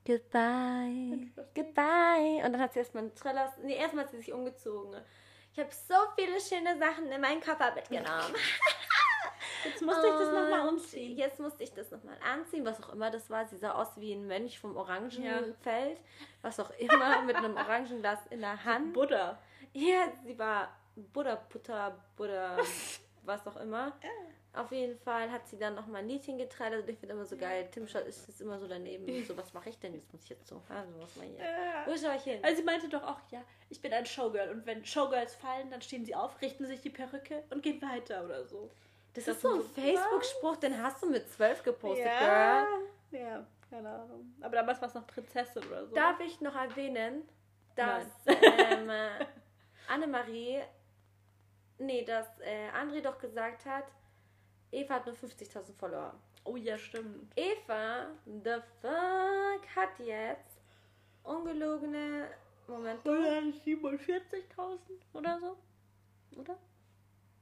[0.07, 1.31] Goodbye.
[1.55, 2.43] Goodbye.
[2.45, 3.53] Und dann hat sie erstmal einen Thriller.
[3.63, 5.01] Nee, erstmal hat sie sich umgezogen.
[5.53, 8.35] Ich habe so viele schöne Sachen in meinen Koffer mitgenommen.
[9.65, 11.17] Jetzt musste ich das nochmal umziehen.
[11.17, 13.47] Jetzt musste ich das nochmal anziehen, was auch immer das war.
[13.47, 16.01] Sie sah aus wie ein Mönch vom Orangenfeld.
[16.43, 18.93] Was auch immer, mit einem Orangenglas in der Hand.
[18.93, 19.39] Buddha.
[19.73, 22.57] Ja, sie war Buddha, Butter, Buddha,
[23.23, 23.93] was auch immer.
[24.55, 26.73] Auf jeden Fall hat sie dann nochmal ein Liedchen geteilt.
[26.75, 27.69] Also ich finde immer so geil.
[27.73, 29.05] Tim Schott ist jetzt immer so daneben.
[29.27, 29.95] So, was mache ich denn?
[29.95, 30.61] Jetzt muss ich jetzt so.
[30.69, 31.39] Also, was mal hier.
[31.39, 31.87] Ja.
[31.87, 32.41] Wo schaue ich hin?
[32.43, 35.81] Also sie meinte doch auch, ja, ich bin ein Showgirl und wenn Showgirls fallen, dann
[35.83, 38.71] stehen sie auf, richten sich die Perücke und gehen weiter oder so.
[39.15, 42.67] Das das ist so ein Facebook-Spruch, den hast du mit zwölf gepostet, ja.
[43.11, 43.23] Girl.
[43.23, 44.35] Ja, keine Ahnung.
[44.41, 45.95] Aber damals war es noch Prinzessin oder so.
[45.95, 47.23] Darf ich noch erwähnen,
[47.77, 49.25] dass ähm, äh,
[49.89, 50.63] Annemarie,
[51.79, 53.85] nee, dass äh, André doch gesagt hat,
[54.75, 56.15] Eva hat nur 50.000 Follower.
[56.45, 57.33] Oh ja, stimmt.
[57.37, 60.61] Eva, the fuck, hat jetzt
[61.23, 62.29] ungelogene
[62.67, 63.01] Moment.
[63.05, 64.79] 147.000
[65.13, 65.57] oder so.
[66.39, 66.57] Oder?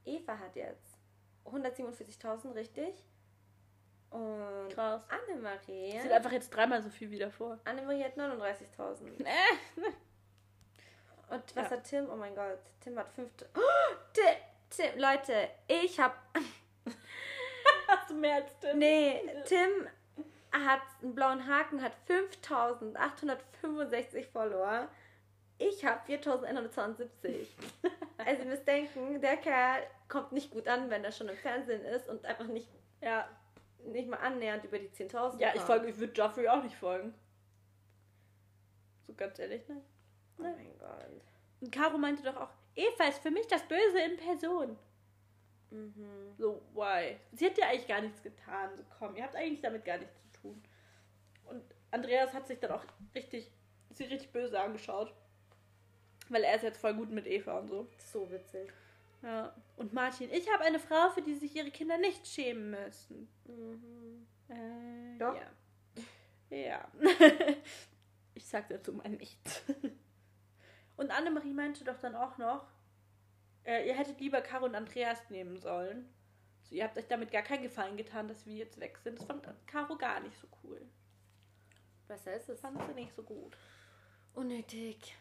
[0.05, 0.97] Eva hat jetzt
[1.45, 2.93] 147.000, richtig?
[4.09, 5.03] Und Krass.
[5.09, 5.99] Annemarie.
[5.99, 7.57] Sieht einfach jetzt dreimal so viel wieder vor.
[7.65, 9.25] Annemarie hat 39.000.
[9.25, 9.33] Äh.
[11.29, 11.71] Und was Ja.
[11.71, 12.09] hat Tim?
[12.11, 13.29] Oh mein Gott, Tim hat 5.
[13.55, 13.59] Oh,
[14.13, 14.23] Tim,
[14.69, 16.15] Tim, Leute, ich hab.
[17.95, 18.79] Hast du mehr als Tim?
[18.79, 19.69] Nee, Tim
[20.51, 24.87] hat einen blauen Haken, hat 5865 Follower.
[25.57, 27.55] Ich habe 4172.
[28.25, 31.83] Also ihr müsst denken, der Kerl kommt nicht gut an, wenn er schon im Fernsehen
[31.83, 32.69] ist und einfach nicht,
[33.01, 33.27] Ja.
[33.85, 35.65] nicht mal annähernd über die 10.000 Ja, ich kommt.
[35.65, 37.13] folge, ich würde Joffrey auch nicht folgen.
[39.07, 39.81] So ganz ehrlich, ne?
[40.37, 41.09] Oh mein Gott.
[41.59, 44.77] Und Caro meinte doch auch, Eva ist für mich das Böse in Person.
[45.73, 46.35] Mhm.
[46.37, 47.17] So, why?
[47.31, 48.69] Sie hat ja eigentlich gar nichts getan.
[48.75, 50.63] So, komm, ihr habt eigentlich damit gar nichts zu tun.
[51.45, 53.51] Und Andreas hat sich dann auch richtig,
[53.91, 55.13] sie richtig böse angeschaut.
[56.29, 57.87] Weil er ist jetzt voll gut mit Eva und so.
[57.97, 58.71] So witzig.
[59.23, 59.53] Ja.
[59.77, 63.27] Und Martin, ich habe eine Frau, für die sich ihre Kinder nicht schämen müssen.
[63.45, 64.27] Mhm.
[64.49, 65.35] Äh, Doch.
[65.35, 66.55] Ja.
[66.55, 66.87] Ja.
[68.35, 69.63] ich sag dazu mal nichts.
[70.97, 72.67] Und Annemarie meinte doch dann auch noch,
[73.65, 76.09] äh, ihr hättet lieber Caro und Andreas nehmen sollen.
[76.63, 79.19] So, ihr habt euch damit gar keinen Gefallen getan, dass wir jetzt weg sind.
[79.19, 80.81] Das fand Caro gar nicht so cool.
[82.07, 82.47] Besser ist es.
[82.47, 83.57] Das fand sie nicht so gut.
[84.33, 85.15] Unnötig.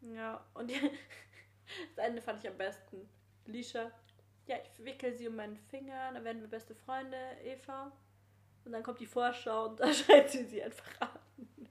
[0.00, 0.70] Ja, und
[1.96, 3.08] das Ende fand ich am besten.
[3.46, 3.90] Lisha,
[4.46, 7.92] ja, ich wickel sie um meinen Finger, dann werden wir beste Freunde, Eva.
[8.64, 11.08] Und dann kommt die Vorschau und da schreit sie sie einfach an.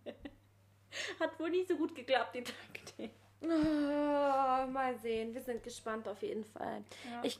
[1.19, 3.11] Hat wohl nicht so gut geklappt, die Taktik.
[3.41, 3.47] Oh,
[4.71, 5.33] mal sehen.
[5.33, 6.83] Wir sind gespannt auf jeden Fall.
[7.09, 7.21] Ja.
[7.23, 7.39] Ich,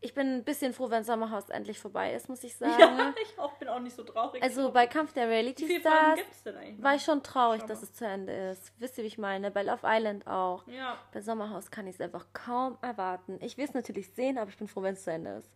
[0.00, 2.74] ich bin ein bisschen froh, wenn Sommerhaus endlich vorbei ist, muss ich sagen.
[2.78, 4.42] Ja, ich auch, bin auch nicht so traurig.
[4.42, 7.82] Also bei Kampf der Wie Reality Folgen Stars es war ich schon traurig, Schau dass
[7.82, 8.72] es zu Ende ist.
[8.78, 9.50] Wisst ihr, wie ich meine?
[9.50, 10.66] Bei Love Island auch.
[10.66, 13.38] Ja, Bei Sommerhaus kann ich es einfach kaum erwarten.
[13.40, 15.50] Ich will es natürlich sehen, aber ich bin froh, wenn es zu Ende ist.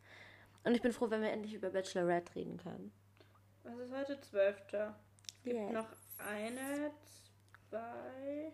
[0.64, 2.92] Und ich bin froh, wenn wir endlich über Bachelorette reden können.
[3.62, 4.20] was ist heute?
[4.20, 4.96] Zwölfter.
[5.36, 5.72] Es gibt Yes.
[5.72, 5.86] noch
[6.18, 6.90] eine,
[7.68, 8.52] zwei,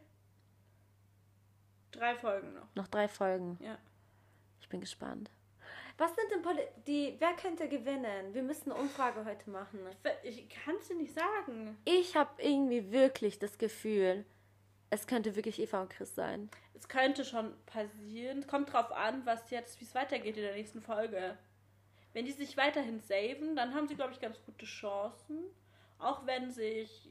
[1.92, 2.74] drei Folgen noch.
[2.74, 3.58] Noch drei Folgen.
[3.60, 3.78] Ja.
[4.60, 5.30] Ich bin gespannt.
[5.98, 7.16] Was sind denn Poli die.
[7.18, 8.32] Wer könnte gewinnen?
[8.32, 9.80] Wir müssen eine Umfrage heute machen.
[10.22, 11.76] Ich kann es dir nicht sagen.
[11.84, 14.24] Ich habe irgendwie wirklich das Gefühl,
[14.90, 16.50] es könnte wirklich Eva und Chris sein.
[16.74, 18.46] Es könnte schon passieren.
[18.46, 21.38] Kommt drauf an, was jetzt, wie es weitergeht in der nächsten Folge.
[22.12, 25.44] Wenn die sich weiterhin saven, dann haben sie, glaube ich, ganz gute Chancen.
[25.98, 27.10] Auch wenn sich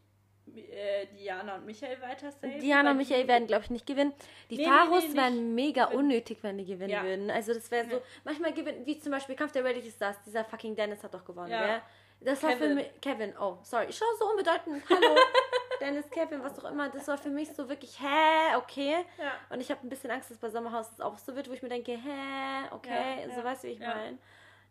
[0.55, 2.59] äh, Diana und Michael weiter saven.
[2.59, 4.13] Diana und Michael werden, glaube ich, nicht gewinnen.
[4.49, 5.17] Die Nee, nee, Pharos nee, nicht.
[5.17, 7.03] wären mega Wenn- unnötig, wenn die gewinnen Ja.
[7.03, 7.29] würden.
[7.31, 8.01] Also das wäre so, Ja.
[8.23, 11.51] manchmal gewinnen, wie zum Beispiel Kampf der Reality Stars, dieser fucking Dennis hat doch gewonnen,
[11.51, 11.65] Ja.
[11.65, 11.81] gell?
[12.23, 12.75] Das war für Kevin.
[12.75, 15.15] mich, Kevin, oh, sorry, ich schaue so unbedeutend, hallo,
[15.81, 18.97] Dennis, Kevin, was auch immer, das war für mich so wirklich, hä, okay.
[19.17, 19.31] Ja.
[19.49, 21.63] Und ich habe ein bisschen Angst, dass bei Sommerhaus es auch so wird, wo ich
[21.63, 24.19] mir denke, hä, okay, so weißt du, wie ich meine.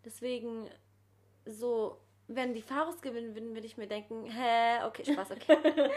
[0.04, 0.70] Deswegen,
[1.44, 1.98] so,
[2.34, 5.56] wenn die Pharos gewinnen würden, würde ich mir denken, hä, okay, Spaß, okay.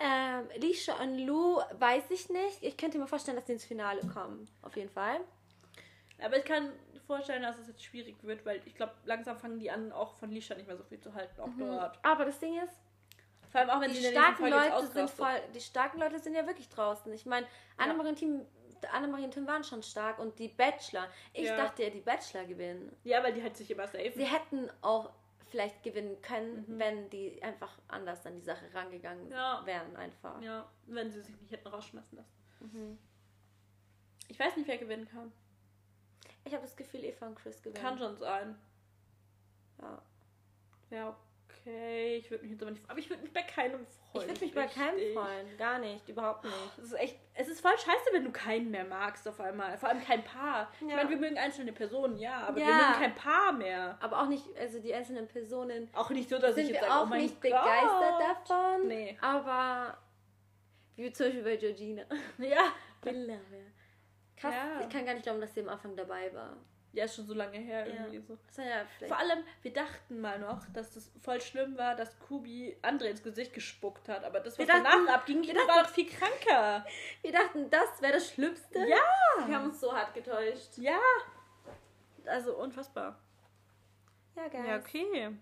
[0.00, 2.62] ähm, Lisha und Lou weiß ich nicht.
[2.62, 4.48] Ich könnte mir vorstellen, dass die ins Finale kommen.
[4.62, 5.20] Auf jeden Fall.
[6.22, 6.72] Aber ich kann
[7.06, 10.30] vorstellen, dass es jetzt schwierig wird, weil ich glaube, langsam fangen die an, auch von
[10.30, 11.98] Lisha nicht mehr so viel zu halten, auch dort.
[12.02, 12.74] Aber das Ding ist,
[13.50, 16.46] Vor allem auch wenn die nächsten starken Leute sind voll, die starken Leute sind ja
[16.46, 17.12] wirklich draußen.
[17.12, 17.46] Ich meine,
[17.78, 18.46] Annemarie und Tim,
[18.92, 21.08] Annemarie und Tim waren schon stark und die Bachelor.
[21.32, 21.56] Ich Ja.
[21.56, 22.94] dachte ja, die Bachelor gewinnen.
[23.04, 24.12] Ja, weil die halt sich immer safen.
[24.14, 25.10] Sie hätten auch
[25.50, 26.78] vielleicht gewinnen können, Mhm.
[26.78, 29.62] wenn die einfach anders an die Sache rangegangen Ja.
[29.66, 30.40] wären einfach.
[30.40, 32.34] Ja, wenn sie sich nicht hätten rausschmeißen lassen.
[32.60, 32.98] Mhm.
[34.28, 35.32] Ich weiß nicht, wer gewinnen kann.
[36.44, 37.82] Ich habe das Gefühl, Eva und Chris gewinnen.
[37.82, 38.56] Kann schon sein.
[39.80, 40.02] Ja.
[40.90, 41.16] Ja,
[41.60, 42.16] okay.
[42.16, 42.82] Ich würde mich jetzt aber nicht.
[42.88, 44.24] Aber ich würde mich bei keinem freuen.
[44.24, 45.56] Ich würde mich bei keinem freuen.
[45.58, 46.08] Gar nicht.
[46.08, 46.54] Überhaupt nicht.
[46.78, 47.18] Es ist echt.
[47.34, 49.76] Es ist voll scheiße, wenn du keinen mehr magst auf einmal.
[49.78, 50.70] Vor allem kein Paar.
[50.80, 50.96] Ich Ja.
[50.96, 52.76] meine, wir mögen einzelne Personen, ja, aber wir Ja.
[52.88, 53.96] mögen kein Paar mehr.
[54.00, 56.88] Aber auch nicht, also die einzelnen Personen Auch nicht so, dass sind ich jetzt wir
[56.88, 57.50] sage, auch oh mein nicht Gott.
[57.50, 58.88] begeistert davon.
[58.88, 59.18] Nee.
[59.20, 59.96] Aber
[60.96, 62.02] wie zum Beispiel bei Georgina.
[62.38, 62.72] Ja.
[64.36, 64.80] Krass, Ja.
[64.80, 66.56] ich kann gar nicht glauben, dass sie am Anfang dabei war.
[66.92, 67.94] Ja, ist schon so lange her Ja.
[67.94, 68.36] irgendwie so.
[68.56, 68.84] War ja.
[69.06, 73.22] Vor allem, wir dachten mal noch, dass das voll schlimm war, dass Kubi andere ins
[73.22, 74.24] Gesicht gespuckt hat.
[74.24, 76.84] Aber das, was Wir dachten- danach abging, wir war doch viel kranker.
[77.22, 78.80] Wir dachten, das wäre das Schlimmste.
[78.80, 78.96] Ja.
[79.46, 80.78] Wir haben uns so hart getäuscht.
[80.78, 80.98] Ja.
[82.26, 83.18] Also unfassbar.
[84.36, 84.66] Ja, guys.
[84.66, 85.36] Ja, okay.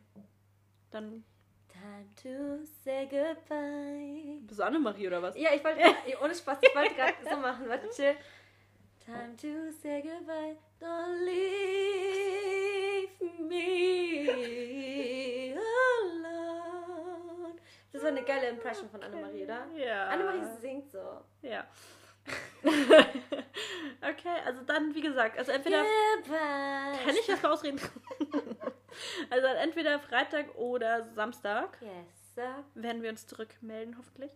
[0.91, 1.25] Dann
[1.69, 4.39] Time to say goodbye.
[4.43, 5.37] bist du Annemarie oder was?
[5.39, 5.81] Ja, ich wollte
[6.23, 7.69] ohne Spaß, ich wollte gerade so machen.
[7.69, 8.17] Warte, chill.
[9.05, 10.57] Time to say goodbye.
[10.81, 13.09] Don't leave
[13.41, 17.55] me alone.
[17.93, 19.67] Das eine geile Impression von Annemarie, oder?
[19.75, 20.09] Ja.
[20.09, 21.23] Annemarie singt so.
[21.43, 21.65] Ja.
[24.03, 25.85] okay, also dann, wie gesagt, also entweder.
[26.17, 27.05] Goodbye.
[27.05, 27.81] Kann ich das mal ausreden?
[29.31, 32.35] also entweder Freitag oder Samstag Yes.
[32.35, 32.65] sir.
[32.75, 34.31] werden wir uns zurückmelden, hoffentlich.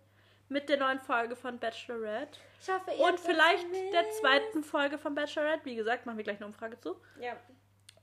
[0.53, 2.39] Mit der neuen Folge von Bachelorette.
[2.61, 5.65] Ich hoffe, ihr Und vielleicht der zweiten Folge von Bachelorette.
[5.65, 6.95] Wie gesagt, machen wir gleich eine Umfrage zu.
[7.19, 7.37] Ja.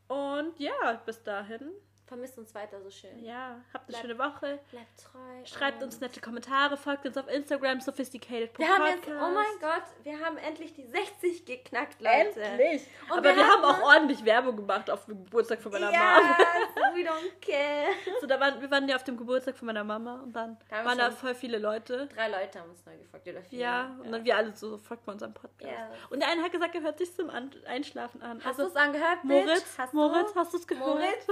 [0.07, 1.69] Und ja, bis dahin.
[2.09, 3.23] Vermisst uns weiter so schön.
[3.23, 4.59] Ja, habt eine Bleib- schöne Woche.
[4.71, 5.45] Bleibt treu.
[5.45, 8.57] Schreibt uns nette Kommentare, folgt uns auf Instagram, sophisticated.
[8.57, 12.41] Wir haben jetzt, oh mein Gott, wir haben endlich die 60 geknackt, Leute.
[12.41, 12.87] Endlich!
[13.11, 16.19] Und Aber wir, wir haben auch ordentlich Werbung gemacht auf dem Geburtstag von meiner Ja,
[16.19, 16.37] Mama.
[16.95, 17.89] we don't care.
[18.19, 20.83] So, da waren, wir waren ja auf dem Geburtstag von meiner Mama und dann Da
[20.83, 22.07] waren da voll viele Leute.
[22.15, 23.59] Drei Leute haben uns neu gefolgt, oder vier.
[23.59, 25.71] Ja, und dann wir alle so, folgt mal unserem Podcast.
[25.71, 25.91] Ja.
[26.09, 27.29] Und der eine hat gesagt, er hört sich zum
[27.67, 28.39] Einschlafen an.
[28.39, 29.45] Hast Also, du es angehört, Bitch?
[29.45, 30.39] Moritz, Hast Moritz, du?
[30.39, 30.87] hast du es gehört?
[30.87, 31.27] Moritz?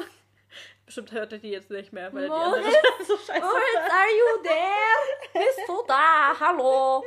[0.85, 2.65] Bestimmt hört er die jetzt nicht mehr, weil Moritz?
[2.65, 5.45] die andere so scheiße Moritz, are you there?
[5.45, 6.39] Bist du da?
[6.39, 7.03] Hallo.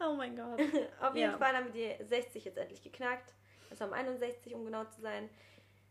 [0.00, 0.60] Oh mein Gott.
[1.00, 1.38] Auf jeden Ja.
[1.38, 3.32] Fall haben wir die 60 jetzt endlich geknackt.
[3.70, 5.28] Es haben 61, um genau zu sein.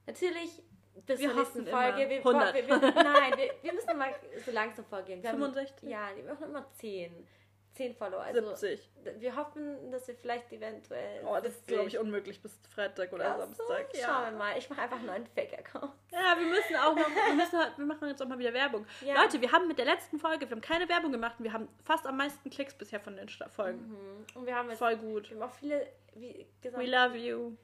[0.06, 0.62] Natürlich
[1.06, 2.10] bis Wir zur nächsten Folge.
[2.10, 2.54] Wir, 100.
[2.54, 4.14] Wir, wir, nein, wir, wir müssen mal
[4.46, 5.22] so langsam vorgehen.
[5.24, 5.84] Wir 65?
[5.84, 7.28] Haben, ja, wir machen immer 10.
[7.74, 8.22] 10 Follower.
[8.22, 8.90] Also 70.
[9.20, 11.24] wir hoffen, dass wir vielleicht eventuell.
[11.26, 13.90] Oh, das ist, 70 glaube ich, unmöglich bis Freitag oder Ja, Samstag.
[13.92, 14.58] So, Schauen wir mal.
[14.58, 15.92] Ich mache einfach einen neuen Fake-Account.
[16.14, 18.86] Ja, wir müssen auch noch, wir, müssen halt, wir machen jetzt auch mal wieder Werbung.
[19.02, 19.22] Ja.
[19.22, 21.68] Leute, wir haben mit der letzten Folge, wir haben keine Werbung gemacht und wir haben
[21.84, 23.80] fast am meisten Klicks bisher von den Folgen.
[23.90, 24.26] Mhm.
[24.36, 25.30] Und wir haben jetzt Voll gut.
[25.32, 27.58] wir haben auch viele wie, gesamt, We love you.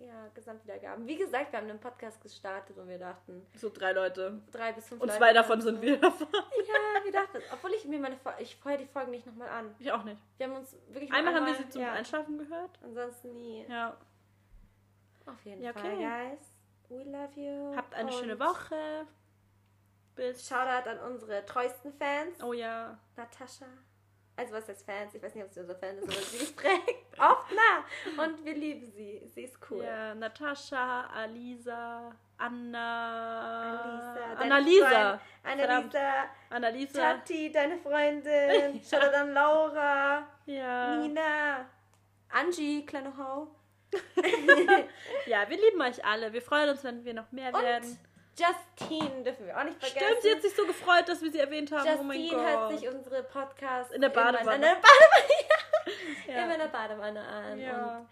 [0.00, 1.04] ja, Gesamtwiedergaben.
[1.06, 4.40] Wie gesagt, wir haben einen Podcast gestartet und wir dachten, So drei Leute.
[4.52, 6.28] drei bis fünf Und Leute zwei davon sind wir davon.
[6.32, 9.74] Ja, wir dachten, obwohl ich mir meine ich vorher die Folgen nicht nochmal an.
[9.80, 10.20] Ich auch nicht.
[10.36, 12.78] Wir haben uns wirklich nur Einmal haben wir einmal- sie zum ja, Einschlafen gehört.
[12.84, 13.64] Ansonsten nie.
[13.68, 13.96] Ja.
[15.26, 16.30] Auf jeden Ja, Fall, okay.
[16.30, 16.55] guys.
[16.88, 17.74] We love you.
[17.76, 19.06] Habt eine schöne Woche.
[20.14, 20.46] Bis.
[20.48, 22.42] Shoutout an unsere treuesten Fans.
[22.42, 22.98] Oh ja.
[23.16, 23.66] Natascha.
[24.38, 25.14] Also was heißt Fans?
[25.14, 28.24] Ich weiß nicht, ob sie unser Fan ist, aber sie fragt oft nach.
[28.24, 29.22] Und wir lieben sie.
[29.34, 29.82] Sie ist cool.
[29.82, 33.72] Ja, Natascha, Alisa, Anna.
[33.72, 35.20] Annalisa, deine Annalisa.
[35.42, 37.00] Annalisa, Annalisa.
[37.14, 38.82] Tati, deine Freundin.
[38.90, 40.96] Shoutout an Laura, Ja.
[40.98, 41.66] Nina,
[42.30, 43.48] Angie, kleine Hau.
[45.26, 46.32] Ja, wir lieben euch alle.
[46.32, 47.98] Wir freuen uns, wenn wir noch mehr Und werden.
[48.38, 50.06] Justine dürfen wir auch nicht vergessen.
[50.06, 51.88] Stimmt, sie hat sich so gefreut, dass wir sie erwähnt haben.
[51.98, 52.50] oh mein Justine Gott.
[52.50, 54.54] hört sich unsere Podcasts In der Badewanne.
[54.56, 56.44] In der Badewanne, ja.
[56.44, 57.58] immer in der Badewanne an.
[57.58, 57.98] Ja.
[57.98, 58.08] Und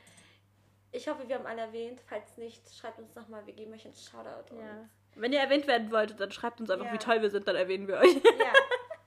[0.93, 2.01] ich hoffe, wir haben alle erwähnt.
[2.09, 3.45] Falls nicht, schreibt uns nochmal.
[3.47, 4.55] Wir geben euch einen Shoutout.
[4.57, 4.89] Ja.
[5.17, 7.87] Wenn ihr erwähnt werden wolltet, dann schreibt uns einfach, wie toll wir sind, dann erwähnen
[7.87, 8.15] wir euch.
[8.15, 8.53] ja,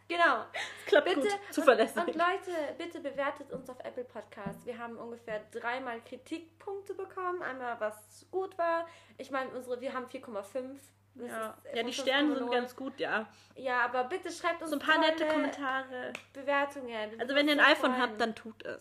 [0.08, 0.45] genau.
[0.86, 1.32] Klappt Bitte, gut.
[1.32, 1.97] und, Zuverlässig.
[1.97, 4.66] und Leute, bitte bewertet uns auf Apple Podcasts.
[4.66, 7.41] Wir haben ungefähr dreimal Kritikpunkte bekommen.
[7.41, 8.88] Einmal, was gut war.
[9.18, 10.80] Ich meine, unsere, wir haben 4,5.
[11.16, 11.58] Das ja.
[11.74, 12.51] ja, die Sterne sind 5,0.
[12.51, 13.28] ganz gut, ja.
[13.55, 16.14] Ja, aber bitte schreibt uns So ein paar nette Kommentare.
[16.32, 17.20] Bewertungen.
[17.20, 18.01] Also wenn ihr ein iPhone freuen.
[18.01, 18.80] habt, dann tut es.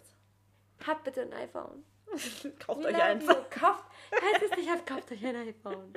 [0.86, 1.84] Habt bitte ein iPhone.
[2.64, 3.26] Kauft euch eins.
[3.26, 5.92] Kauft, falls ihr es nicht habt, kauft euch ein iPhone.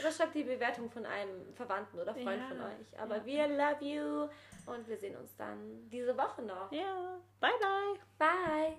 [0.00, 2.48] Oder schreibt die Bewertung von einem Verwandten oder Freund Ja.
[2.48, 3.00] von euch.
[3.00, 3.24] Aber Ja.
[3.26, 4.28] wir love you
[4.72, 6.70] und wir sehen uns dann diese Woche noch.
[6.72, 7.18] Ja.
[7.40, 8.00] Bye, bye.
[8.18, 8.76] Bye.